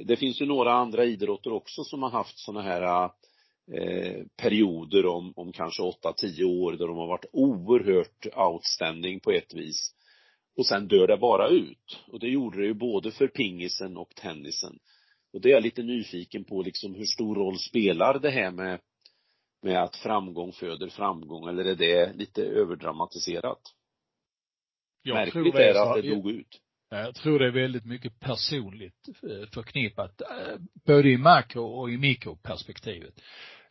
[0.05, 3.09] det finns ju några andra idrotter också som har haft sådana här
[3.73, 9.31] eh, perioder om, om kanske åtta, tio år där de har varit oerhört outstanding på
[9.31, 9.95] ett vis.
[10.57, 11.99] Och sen dör det bara ut.
[12.07, 14.79] Och det gjorde det ju både för pingisen och tennisen.
[15.33, 18.79] Och det är jag lite nyfiken på liksom hur stor roll spelar det här med
[19.63, 23.61] med att framgång föder framgång eller är det lite överdramatiserat?
[25.03, 26.59] Jag Märkligt det är, är att det dog ut.
[26.89, 31.97] Jag tror det är väldigt mycket personligt eh, förknippat, eh, både i makro och i
[31.97, 33.13] mikroperspektivet.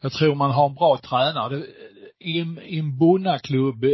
[0.01, 1.67] Jag tror man har en bra tränare.
[2.19, 3.91] I en, i en bonnaklubb, eh,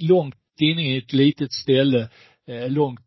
[0.00, 2.08] långt inne i ett litet ställe,
[2.68, 3.00] långt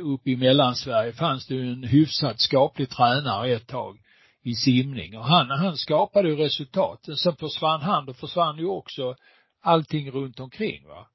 [0.00, 3.98] upp i Mellansverige fanns det en hyfsat skaplig tränare ett tag
[4.42, 7.18] i simning och han, han skapade ju resultat.
[7.18, 9.14] Sen försvann han, då försvann ju också
[9.62, 11.08] allting runt omkring va.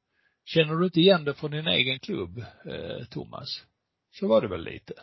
[0.48, 3.64] Känner du inte igen det från din egen klubb, eh, Thomas?
[4.20, 4.94] Så var det väl lite?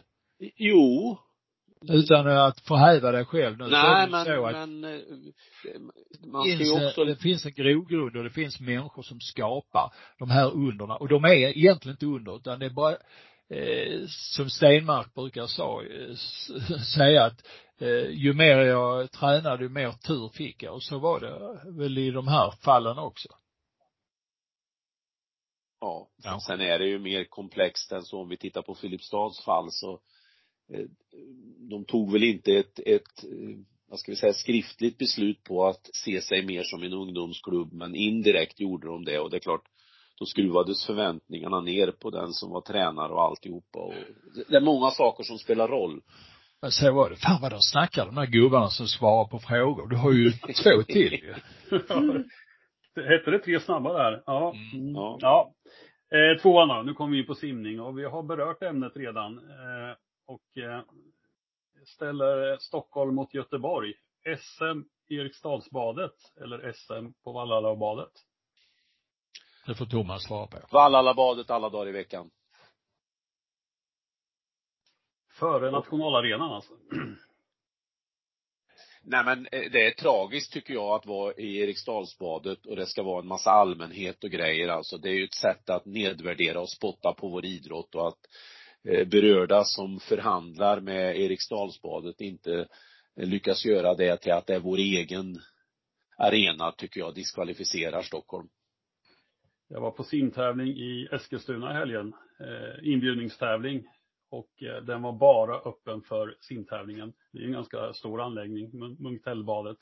[0.56, 1.18] Jo.
[1.88, 3.68] Utan att förhäva dig själv nu.
[3.68, 5.00] Nej, men, så att men, eh,
[6.26, 7.04] man ska ju också...
[7.04, 11.24] Det finns en grogrund och det finns människor som skapar de här underna och de
[11.24, 12.96] är egentligen inte under utan det är bara
[13.50, 16.14] eh, som Stenmark brukar sa, eh,
[16.96, 17.46] säga att
[17.78, 20.74] eh, ju mer jag tränade, ju mer tur fick jag.
[20.74, 23.28] Och så var det väl i de här fallen också.
[25.84, 26.08] Ja.
[26.22, 26.40] ja.
[26.46, 28.20] Sen är det ju mer komplext än så.
[28.20, 29.92] Om vi tittar på Filipstads fall så
[30.72, 30.86] eh,
[31.70, 33.56] de tog väl inte ett, ett eh,
[33.88, 37.94] vad ska vi säga, skriftligt beslut på att se sig mer som en ungdomsklubb, men
[37.94, 39.64] indirekt gjorde de det och det är klart,
[40.18, 43.94] då skruvades förväntningarna ner på den som var tränare och alltihopa och
[44.48, 46.02] det är många saker som spelar roll.
[46.62, 47.16] Men så var det.
[47.16, 49.88] Fan vad de snackar de här gubbarna som svarar på frågor.
[49.88, 51.34] Du har ju två till ju.
[52.96, 54.22] Hette det tre snabba där?
[54.26, 54.54] Ja.
[54.74, 54.94] Mm.
[54.94, 55.18] Ja.
[55.20, 55.54] ja.
[56.18, 56.82] Eh, tvåan då.
[56.82, 59.38] Nu kommer vi in på simning och vi har berört ämnet redan.
[59.38, 60.80] Eh, och eh,
[61.84, 63.94] ställer Stockholm mot Göteborg.
[64.38, 68.12] SM Eriksdalsbadet eller SM på Vallalabadet?
[69.66, 70.58] Det får Thomas svara på.
[70.72, 72.30] Vallalabadet alla dagar i veckan.
[75.38, 76.72] Före nationalarenan alltså?
[79.06, 83.02] Nej men eh, det är tragiskt tycker jag att vara i Eriksdalsbadet och det ska
[83.02, 84.98] vara en massa allmänhet och grejer alltså.
[84.98, 88.18] Det är ju ett sätt att nedvärdera och spotta på vår idrott och att
[88.88, 92.68] eh, berörda som förhandlar med Eriksdalsbadet inte
[93.20, 95.40] eh, lyckas göra det till att det är vår egen
[96.18, 98.48] arena tycker jag diskvalificerar Stockholm.
[99.68, 103.84] Jag var på simtävling i Eskilstuna i helgen, eh, inbjudningstävling
[104.34, 107.12] och eh, den var bara öppen för simtävlingen.
[107.32, 109.78] Det är en ganska stor anläggning, Munktellbadet.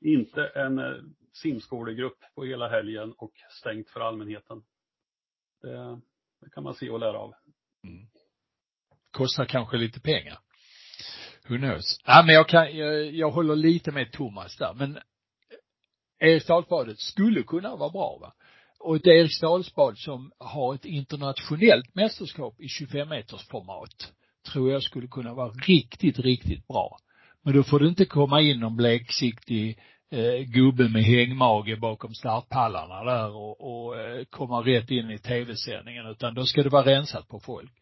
[0.00, 0.94] Inte en eh,
[1.32, 4.62] simskolegrupp på hela helgen och stängt för allmänheten.
[5.62, 6.00] Det,
[6.40, 7.34] det kan man se och lära av.
[7.84, 8.06] Mm.
[9.10, 10.38] Kostar kanske lite pengar.
[11.48, 12.00] Who knows?
[12.04, 15.02] Ja, men jag kan, jag, jag håller lite med Thomas där, men eh,
[16.28, 18.34] Eriksdalsbadet skulle kunna vara bra va?
[18.82, 24.12] Och ett Eriksdalsbad som har ett internationellt mästerskap i 25 meters format
[24.52, 26.98] tror jag skulle kunna vara riktigt, riktigt bra.
[27.42, 29.78] Men då får det inte komma in någon bleksiktig
[30.10, 36.06] eh, gubbe med hängmage bakom startpallarna där och, och eh, komma rätt in i tv-sändningen
[36.06, 37.72] utan då ska det vara rensat på folk.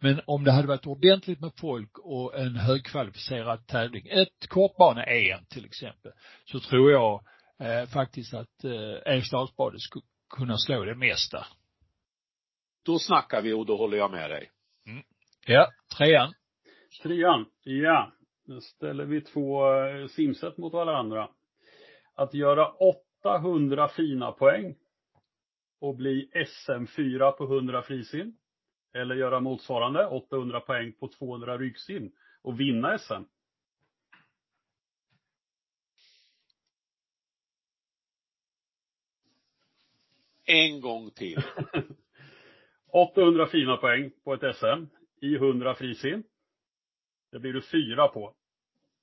[0.00, 5.64] Men om det hade varit ordentligt med folk och en högkvalificerad tävling, ett kortbane-EM till
[5.64, 6.12] exempel,
[6.44, 7.24] så tror jag
[7.60, 10.04] eh, faktiskt att eh, Eriksdalsbadet skulle
[10.34, 11.46] kunna slå det mesta.
[12.84, 14.50] Då snackar vi och då håller jag med dig.
[14.86, 15.02] Mm.
[15.46, 16.34] Ja, trean.
[17.02, 18.12] Trean, ja.
[18.46, 21.28] Nu ställer vi två eh, simset mot varandra.
[22.14, 22.68] Att göra
[23.22, 24.74] 800 fina poäng
[25.80, 28.36] och bli SM4 på 100 frisim.
[28.94, 32.12] Eller göra motsvarande 800 poäng på 200 ryggsim
[32.42, 33.22] och vinna SM.
[40.44, 41.42] En gång till.
[42.92, 44.84] 800 fina poäng på ett SM
[45.20, 46.22] i 100 frisim.
[47.32, 48.34] Det blir du fyra på.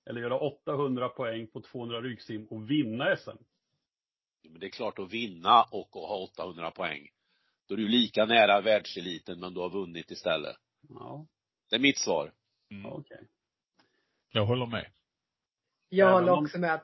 [0.06, 3.30] Eller göra 800 poäng på 200 ryggsim och vinna SM.
[4.44, 7.10] Men det är klart att vinna och att ha 800 poäng.
[7.68, 10.56] Då är du lika nära världseliten men du har vunnit istället.
[10.90, 11.26] Ja,
[11.70, 12.34] Det är mitt svar.
[12.72, 12.86] Mm.
[12.86, 13.28] okej.
[14.32, 14.86] Jag håller med.
[15.94, 16.80] Jag Även håller om- också med.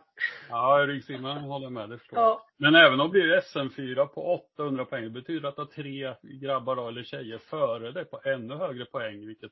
[0.49, 2.19] Ja, ryggsimmaren håller med, det förstår.
[2.19, 2.45] Ja.
[2.57, 6.13] Men även om det blir SM4 på 800 poäng, det betyder att du har tre
[6.23, 9.51] grabbar då, eller tjejer före dig på ännu högre poäng, vilket,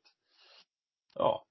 [1.14, 1.46] ja,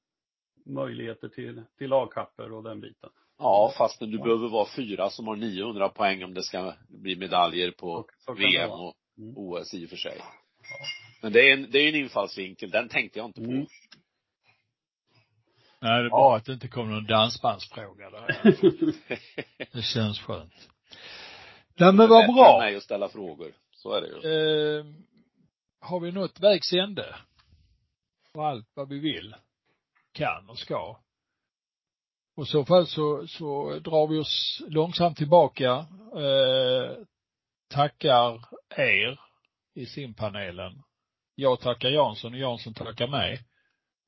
[0.66, 3.10] möjligheter till, till lagkapper och den biten.
[3.38, 7.70] Ja, fastän du behöver vara fyra som har 900 poäng om det ska bli medaljer
[7.70, 9.34] på Så- VM och Mm.
[9.36, 10.18] OS i och för sig.
[11.22, 13.50] Men det är en, det är en infallsvinkel, den tänkte jag inte på.
[13.50, 13.66] Mm.
[15.84, 18.26] Nej, det är bra att det inte kom någon dansbandsfråga där.
[19.72, 20.68] Det känns skönt.
[21.76, 22.58] Nej men vad bra.
[22.58, 23.52] mig att ställa frågor.
[23.72, 24.14] Så är det ju.
[24.14, 24.84] Eh,
[25.80, 27.16] har vi nått vägs ände?
[28.34, 29.34] På allt vad vi vill,
[30.12, 31.00] kan och ska.
[32.36, 35.70] Och i så fall så, så drar vi oss långsamt tillbaka,
[36.16, 36.96] eh,
[37.68, 39.20] tackar er
[39.74, 40.82] i simpanelen.
[41.34, 43.40] Jag tackar Jansson och Jansson tackar mig.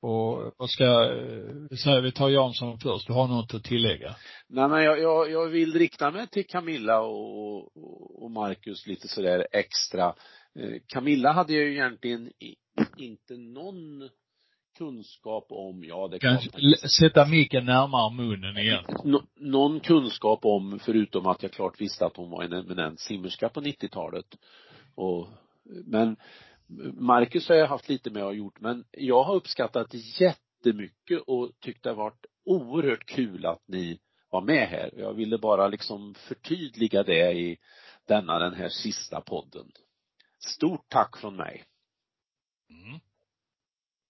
[0.01, 4.15] Och vad ska, eh, säga vi tar Jansson först, du har något att tillägga?
[4.49, 9.47] Nej men jag, jag, jag vill rikta mig till Camilla och, och- Marcus lite sådär
[9.51, 10.05] extra.
[10.59, 12.31] Eh, Camilla hade ju egentligen
[12.97, 14.09] inte någon
[14.77, 16.23] kunskap om, ja det
[16.57, 18.83] l- sätta micken närmare munnen igen.
[19.03, 23.49] nå- någon kunskap om, förutom att jag klart visste att hon var en eminent simmerska
[23.49, 24.25] på 90-talet.
[24.95, 25.27] Och,
[25.85, 26.15] men
[26.93, 31.83] Marcus har jag haft lite med och gjort, men jag har uppskattat jättemycket och tyckt
[31.83, 33.99] det har varit oerhört kul att ni
[34.29, 34.91] var med här.
[34.97, 37.57] Jag ville bara liksom förtydliga det i
[38.07, 39.71] denna, den här sista podden.
[40.39, 41.63] Stort tack från mig.
[42.69, 42.99] Mm.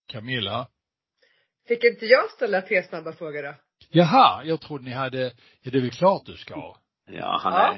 [0.07, 0.67] Camilla?
[1.67, 3.55] Fick inte jag ställa tre snabba frågor då?
[3.89, 5.23] Jaha, jag trodde ni hade,
[5.61, 6.75] ja det är väl klart du ska.
[7.05, 7.73] Ja, han Ja.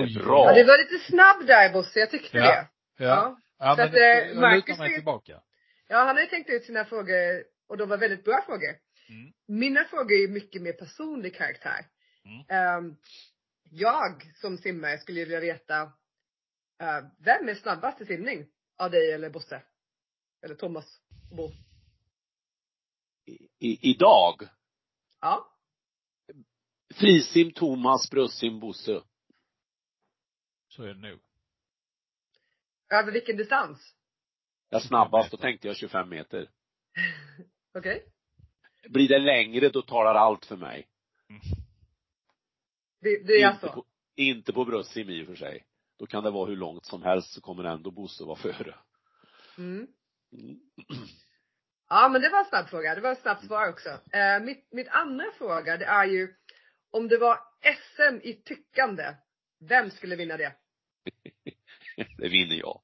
[0.00, 0.44] är, bra.
[0.46, 2.44] Ja, det var lite snabb där Bosse, jag tyckte Ja.
[2.44, 2.68] det.
[3.04, 3.06] Ja.
[3.06, 3.36] Ja.
[3.58, 5.42] Ja, Så men att, eh, jag lutar Marcus mig tillbaka.
[5.88, 8.78] Ja, han har ju tänkt ut sina frågor och de var väldigt bra frågor.
[9.08, 9.32] Mm.
[9.46, 11.86] Mina frågor är ju mycket mer personlig karaktär.
[12.24, 12.44] Mm.
[12.48, 12.96] Ehm,
[13.70, 15.82] jag som simmare skulle vilja veta,
[16.80, 18.46] eh, vem är snabbast i simning?
[18.76, 19.62] Av dig eller Bosse?
[20.42, 21.00] Eller Thomas
[21.30, 21.52] och Bo?
[23.58, 24.48] i, idag,
[25.20, 25.48] Ja.
[26.94, 29.02] frisim Thomas, bröstsim Bosse.
[30.68, 31.20] Så är det nog.
[32.94, 33.94] Över vilken distans?
[34.68, 36.50] Jag snabbast, då tänkte jag 25 meter.
[37.78, 38.04] Okej.
[38.88, 40.88] Blir det längre, då talar allt för mig.
[43.00, 43.72] Det, det är inte, alltså?
[43.72, 43.84] på,
[44.16, 45.64] inte på bröstsim i och för sig.
[45.98, 48.74] Då kan det vara hur långt som helst så kommer ändå Bosse vara före.
[49.58, 49.86] Mm.
[50.32, 50.60] Mm.
[51.88, 52.94] Ja, men det var en snabb fråga.
[52.94, 53.88] Det var ett snabbt svar också.
[53.88, 56.34] Eh, mitt, mitt andra fråga, det är ju
[56.90, 59.14] om det var SM i tyckande,
[59.60, 60.52] vem skulle vinna det?
[62.18, 62.80] Det vinner jag.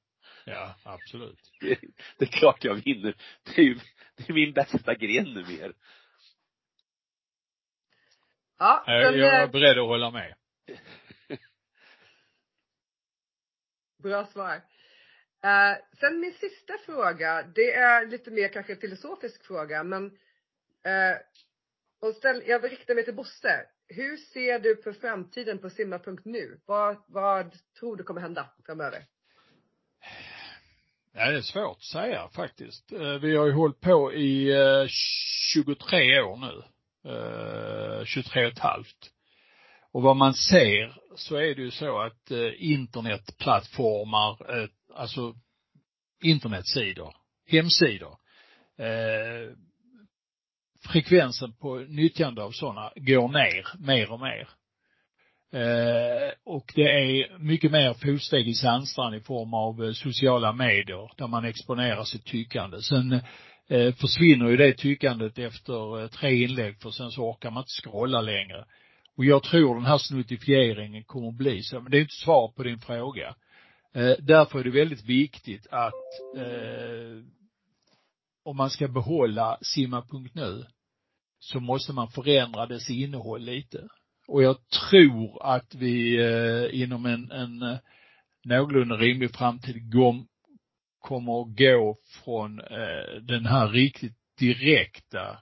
[0.51, 1.51] Ja, absolut.
[1.59, 1.79] Det,
[2.17, 3.15] det är klart jag vinner.
[3.43, 3.79] Det är ju,
[4.15, 5.73] det är min bästa gren numera.
[8.59, 10.35] Ja, Jag, jag är eh, beredd att hålla med.
[14.03, 14.55] bra svar.
[15.43, 20.05] Eh, sen min sista fråga, det är lite mer kanske en filosofisk fråga, men
[20.85, 21.17] eh,
[22.01, 23.65] och ställ, jag vill rikta mig till Bosse.
[23.87, 26.59] Hur ser du på framtiden på simma.nu?
[26.65, 29.05] Vad, vad tror du kommer hända framöver?
[31.13, 32.91] Ja, det är svårt att säga faktiskt.
[32.91, 34.87] Eh, vi har ju hållit på i eh,
[35.53, 36.63] 23 år nu.
[37.11, 39.11] Eh, 23 och ett halvt.
[39.91, 44.37] Och vad man ser så är det ju så att internetplattformar,
[44.93, 45.35] alltså
[46.23, 47.15] internetsidor,
[47.47, 48.17] hemsidor,
[50.91, 54.49] frekvensen på nyttjande av sådana går ner mer och mer.
[55.53, 61.11] Eh, och det är mycket mer fotsteg i sandstrand i form av eh, sociala medier
[61.17, 62.81] där man exponerar sitt tyckande.
[62.81, 63.21] Sen
[63.67, 67.81] eh, försvinner ju det tyckandet efter eh, tre inlägg för sen så orkar man inte
[67.83, 68.65] scrolla längre.
[69.17, 72.47] Och jag tror den här snuttifieringen kommer att bli så, men det är inte svar
[72.47, 73.35] på din fråga.
[73.93, 77.23] Eh, därför är det väldigt viktigt att eh,
[78.43, 80.65] om man ska behålla simma.nu
[81.39, 83.87] så måste man förändra dess innehåll lite.
[84.31, 84.57] Och jag
[84.89, 87.77] tror att vi eh, inom en, en eh,
[88.45, 89.91] någorlunda rimlig framtid
[90.99, 95.39] kommer att gå från eh, den här riktigt direkta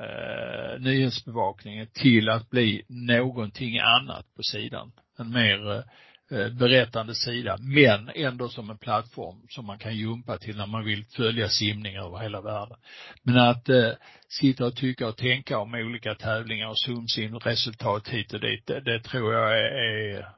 [0.00, 4.92] eh, nyhetsbevakningen till att bli någonting annat på sidan.
[5.18, 5.82] En mer Eh,
[6.30, 10.84] Eh, berättande sida, men ändå som en plattform som man kan jumpa till när man
[10.84, 12.76] vill följa simning över hela världen.
[13.22, 13.90] Men att eh,
[14.28, 18.80] sitta och tycka och tänka om olika tävlingar och zoomsim resultat hit och dit, det,
[18.80, 20.28] det tror jag är, är,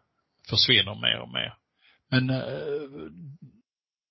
[0.51, 1.55] försvinner mer och mer.
[2.11, 3.11] Men eh,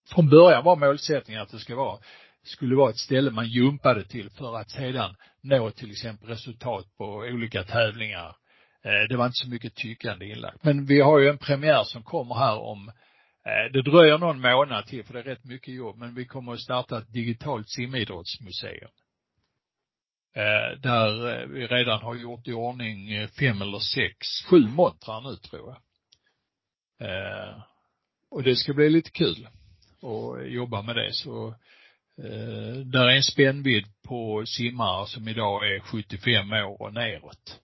[0.09, 1.99] från början var målsättningen att det ska vara,
[2.43, 7.05] skulle vara ett ställe man jumpade till för att sedan nå till exempel resultat på
[7.05, 8.44] olika tävlingar Eh,
[8.85, 10.63] Eh, det var inte så mycket tyckande inlagt.
[10.63, 12.89] Men vi har ju en premiär som kommer här om
[13.45, 16.53] eh, det dröjer någon månad till för det är rätt mycket jobb, men vi kommer
[16.53, 18.91] att starta ett digitalt simidrottsmuseum.
[20.35, 25.69] Eh, där vi redan har gjort i ordning fem eller sex, sju montrar nu tror
[25.69, 25.81] jag.
[28.31, 29.47] Och det ska bli lite kul
[30.01, 31.55] att jobba med det så
[32.85, 37.61] där är en spännvidd på simmare som idag är 75 år och neråt.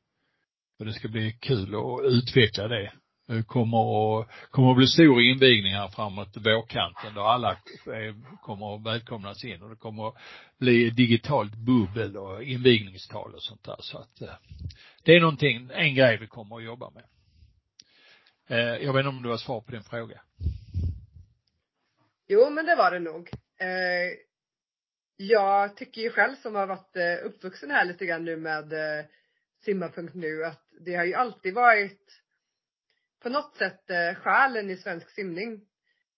[0.81, 2.91] Och det ska bli kul att utveckla det.
[3.27, 3.77] Det kommer
[4.21, 7.57] att, kommer att bli stor invigning här framåt vårkanten då alla
[8.41, 10.15] kommer att välkomnas in och det kommer att
[10.59, 13.75] bli digitalt bubbel och invigningstal och sånt där.
[13.79, 14.33] Så att eh,
[15.03, 17.03] det är någonting, en grej vi kommer att jobba med.
[18.47, 20.21] Eh, jag vet inte om du har svar på din fråga?
[22.27, 23.29] Jo, men det var det nog.
[23.59, 24.17] Eh,
[25.17, 29.05] jag tycker ju själv som har varit eh, uppvuxen här lite grann nu med eh,
[29.65, 32.21] simma.nu att det har ju alltid varit
[33.21, 35.67] på något sätt eh, själen i svensk simning.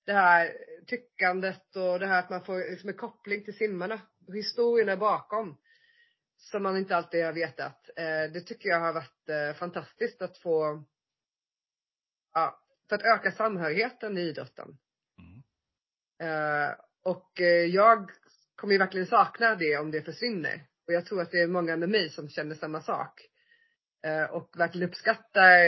[0.06, 4.02] Det här tyckandet och det här att man får liksom en koppling till simmarna.
[4.34, 5.58] Historierna bakom.
[6.38, 7.90] Som man inte alltid har vetat.
[7.96, 10.84] Eh, det tycker jag har varit eh, fantastiskt att få,
[12.34, 14.78] ja, för att öka samhörigheten i idrotten.
[15.18, 15.44] Mm.
[17.04, 17.32] Och
[17.70, 18.12] jag
[18.56, 20.68] kommer ju verkligen sakna det om det försvinner.
[20.88, 23.33] Och jag tror att det är många med mig som känner samma sak.
[24.04, 25.60] Eh, och verkligen uppskattar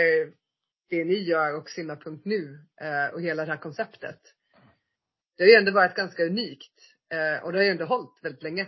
[0.89, 4.19] det ni gör och simma.nu eh, och hela det här konceptet.
[5.37, 6.73] Det har ju ändå varit ganska unikt
[7.13, 8.67] eh, och det har ju ändå hållit väldigt länge.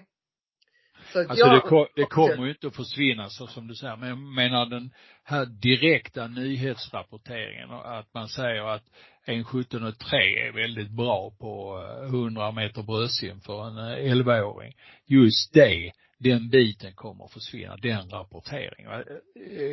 [1.13, 3.95] Så alltså jag, det, kom, det kommer ju inte att försvinna så som du säger,
[3.95, 4.93] men jag menar den
[5.23, 8.83] här direkta nyhetsrapporteringen, att man säger att
[9.25, 13.77] en 17 och 3 är väldigt bra på 100 meter bröstsim för en
[14.13, 14.73] 11-åring.
[15.05, 19.03] Just det den biten kommer att försvinna, den rapporteringen.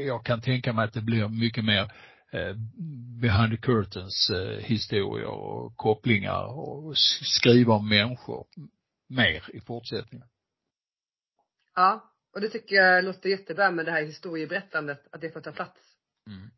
[0.06, 1.92] Jag kan tänka mig att det blir mycket mer
[2.32, 2.54] eh,
[3.20, 8.46] behind the curtains eh, historier och kopplingar och skriva om människor
[9.08, 10.28] mer i fortsättningen.
[11.74, 15.52] Ja, och det tycker jag låter jättebra med det här historieberättandet, att det får ta
[15.52, 15.80] plats.
[16.26, 16.50] Mm.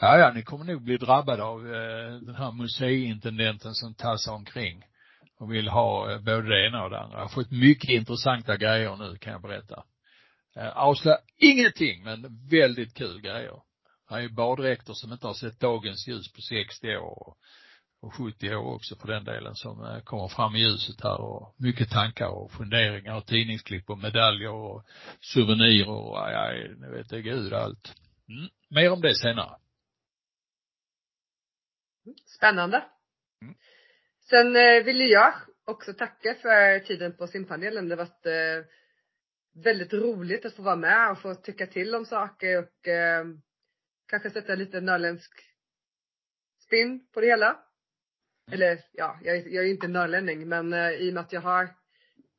[0.00, 4.84] Ja, ja, ni kommer nog bli drabbade av eh, den här museiintendenten som tassar omkring
[5.38, 7.16] och vill ha eh, både det ena och det andra.
[7.18, 9.84] Jag har fått mycket intressanta grejer nu kan jag berätta.
[10.56, 13.62] Eh, avslöjar ingenting men väldigt kul grejer.
[14.08, 17.34] Det är ju baddräkter som inte har sett dagens ljus på 60 år
[18.00, 21.54] och 70 år också för den delen som eh, kommer fram i ljuset här och
[21.58, 24.84] mycket tankar och funderingar och tidningsklipp och medaljer och
[25.20, 27.94] souvenirer och ja, nu vet jag gud allt.
[28.28, 28.48] Mm.
[28.70, 29.56] Mer om det senare.
[32.26, 32.84] Spännande.
[33.42, 33.54] Mm.
[34.30, 37.88] Sen eh, vill jag också tacka för tiden på simpanelen.
[37.88, 38.70] Det har varit eh,
[39.64, 43.24] väldigt roligt att få vara med och få tycka till om saker och eh,
[44.08, 45.32] kanske sätta lite norrländsk
[46.66, 47.64] spinn på det hela.
[48.50, 51.74] Eller ja, jag, jag är inte norrlänning men i och med att jag har,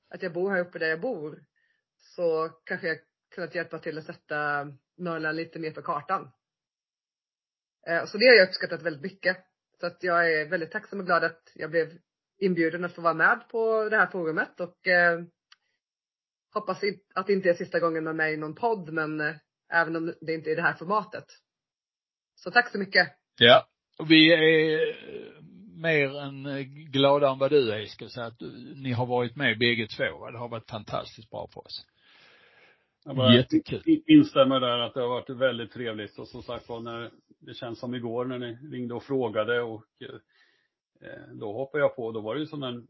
[0.10, 1.44] att jag bor här uppe där jag bor
[1.98, 2.98] så kanske jag
[3.36, 4.68] kunnat hjälpa till att sätta
[4.98, 6.32] Norrland lite mer på kartan.
[8.06, 9.49] Så det har jag uppskattat väldigt mycket.
[9.80, 11.88] Så att jag är väldigt tacksam och glad att jag blev
[12.40, 15.20] inbjuden att få vara med på det här forumet och eh,
[16.54, 16.82] hoppas
[17.16, 19.36] att det inte är sista gången med mig i någon podd men eh,
[19.74, 21.26] även om det inte är det här formatet.
[22.36, 23.08] Så tack så mycket.
[23.38, 23.68] Ja,
[24.00, 24.96] och vi är eh,
[25.76, 29.06] mer än eh, glada än vad du är, ska jag säga, att eh, ni har
[29.06, 30.30] varit med bägge två.
[30.32, 31.86] Det har varit fantastiskt bra för oss.
[33.06, 34.02] Jag bara Jättekul.
[34.08, 37.80] instämmer där att det har varit väldigt trevligt och som sagt var när det känns
[37.80, 42.36] som igår när ni ringde och frågade och eh, då hoppade jag på, då var
[42.36, 42.88] det ju sån en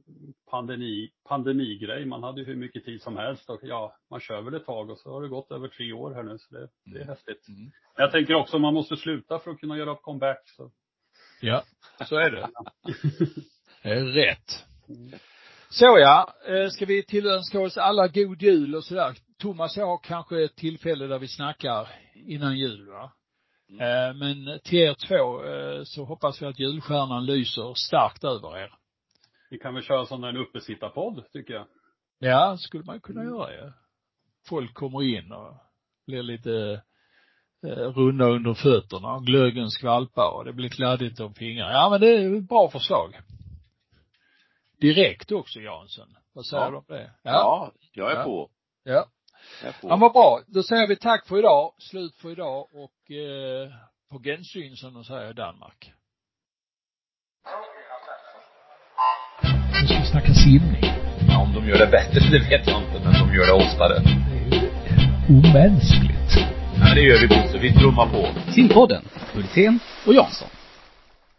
[0.52, 2.06] pandemi, pandemigrej.
[2.06, 4.90] Man hade ju hur mycket tid som helst och ja, man kör väl ett tag
[4.90, 7.08] och så har det gått över tre år här nu så det, det är mm.
[7.08, 7.48] häftigt.
[7.48, 7.62] Mm.
[7.96, 10.72] Men jag tänker också man måste sluta för att kunna göra comeback så.
[11.42, 11.64] Ja,
[12.06, 12.48] så är det.
[13.84, 14.66] det är rätt.
[15.70, 19.16] Så ja, eh, ska vi tillönska oss alla god jul och sådär.
[19.40, 23.12] Thomas och jag har kanske ett tillfälle där vi snackar innan jul va?
[23.70, 23.82] Mm.
[23.82, 28.74] Eh, men till er två eh, så hoppas vi att julstjärnan lyser starkt över er.
[29.50, 31.66] Vi kan väl köra sån där uppesittarpodd, tycker jag.
[32.20, 33.34] Ja, skulle man kunna mm.
[33.34, 33.74] göra ja.
[34.48, 35.54] Folk kommer in och
[36.08, 36.82] blir lite
[37.96, 41.72] runda under fötterna och glöggen skvalpar och det blir kladdigt om fingrar.
[41.72, 43.16] Ja men det är ett bra förslag
[44.80, 46.16] direkt också Jansson.
[46.34, 46.70] Vad säger ja.
[46.70, 47.12] du om det?
[47.24, 48.24] Ja, ja jag är ja.
[48.24, 48.50] på.
[48.84, 49.06] Ja.
[49.82, 50.42] Ja, vad bra.
[50.48, 53.70] Då säger vi tack för idag, slut för idag och eh,
[54.12, 55.92] på gensyn som de säger i Danmark.
[59.82, 60.84] Nu ska vi snacka simning.
[61.30, 64.00] Ja, om de gör det bättre, det vet jag inte, men de gör det oftare.
[64.00, 64.70] Det är ju
[65.38, 66.32] omänskligt.
[66.80, 67.58] Ja, det gör vi Bosse.
[67.58, 68.52] Vi trummar på.
[68.52, 70.48] Simpodden, Hultén och Jansson.